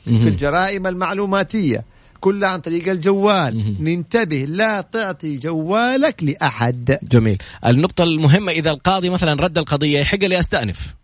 [0.04, 1.84] في الجرائم المعلوماتية.
[2.20, 3.76] كلها عن طريق الجوال.
[3.80, 6.98] ننتبه لا تعطي جوالك لأحد.
[7.02, 7.38] جميل.
[7.66, 10.99] النقطة المهمة إذا القاضي مثلا رد القضية يحق لي أستأنف.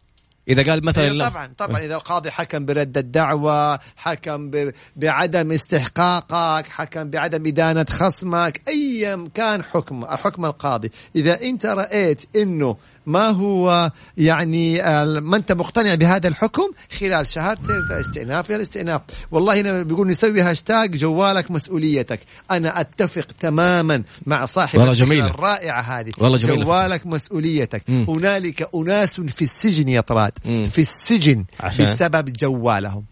[0.48, 4.50] إذا قال مثلا إيه طبعا طبعا إذا القاضي حكم برد الدعوة حكم
[4.96, 10.90] بعدم استحقاقك حكم بعدم إدانة خصمك ايا كان حكم حكم القاضي.
[11.16, 12.76] إذا أنت رأيت إنه
[13.06, 14.82] ما هو يعني
[15.20, 17.58] ما انت مقتنع بهذا الحكم خلال شهر
[17.90, 19.00] استئناف يا الاستئناف
[19.30, 25.26] والله هنا بيقول نسوي هاشتاج جوالك مسؤوليتك أنا أتفق تماما مع صاحب والله جميلة.
[25.26, 26.64] الرائعة هذه والله جميلة.
[26.64, 27.90] جوالك مسؤوليتك.
[27.90, 31.84] هنالك أناس في السجن يا طراد في السجن عشان.
[31.84, 33.04] بسبب جوالهم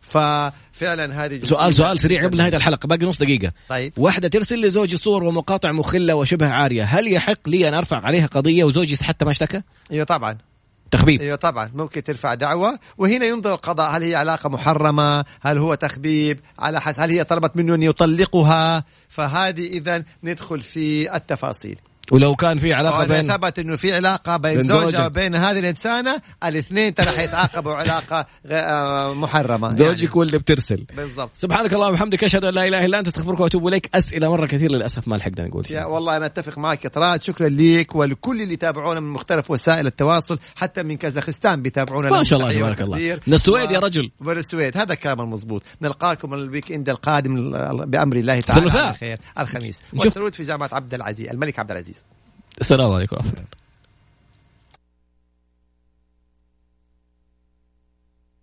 [0.00, 2.86] ففعلا هذه سؤال سؤال سريع قبل نهاية الحلقة.
[2.86, 3.52] باقي نص دقيقة.
[3.68, 3.92] طيب.
[3.96, 6.84] واحدة ترسل لزوجي صور ومقاطع مخلة وشبه عارية.
[6.84, 10.38] هل يحق لي أن أرفع عليها قضية وزوجي حتى ما اشتكى؟ إيوه طبعا.
[10.90, 11.20] تخبيب.
[11.20, 11.70] إيوه طبعا.
[11.74, 12.78] ممكن ترفع دعوة.
[12.98, 13.96] وهنا ينظر القضاء.
[13.96, 17.02] هل هي علاقة محرمة؟ هل هو تخبيب؟ على حسب.
[17.02, 21.78] هل هي طلبت منه أن يطلقها؟ فهذه اذا ندخل في التفاصيل.
[22.12, 26.94] ولو كان في علاقة بين ثبت إنه في علاقة بين زوجها وبين هذه الإنسانة الاثنين
[26.94, 29.72] ترى حيتعاقبوا علاقة آه، محرمة.
[29.74, 30.10] زوجك يعني.
[30.14, 30.86] واللي بترسل.
[30.96, 31.30] بالضبط.
[31.38, 33.90] سبحانك اللهم وبحمدك أشهد أن لا إله إلا أنت أستغفرك وأتوب إليك.
[33.94, 37.48] أسئلة مرة كثير للأسف ما لحقنا نقول يا والله أنا أتفق معك يا طراد شكرا
[37.48, 42.52] لك ولكل اللي يتابعونا من مختلف وسائل التواصل حتى من كازاخستان بيتابعونا ما شاء الله
[42.52, 43.20] تبارك الله.
[43.26, 44.10] من السويد يا رجل.
[44.20, 44.76] من السويد.
[44.76, 45.62] هذا كلام المضبوط.
[45.82, 47.50] نلقاكم ال weekend القادم
[47.84, 49.18] بأمر الله تعالى على خير.
[49.38, 49.82] الخميس.
[49.92, 51.95] والترود في جامعة عبد العزيز الملك عبد العزيز.
[52.60, 53.16] السلام عليكم.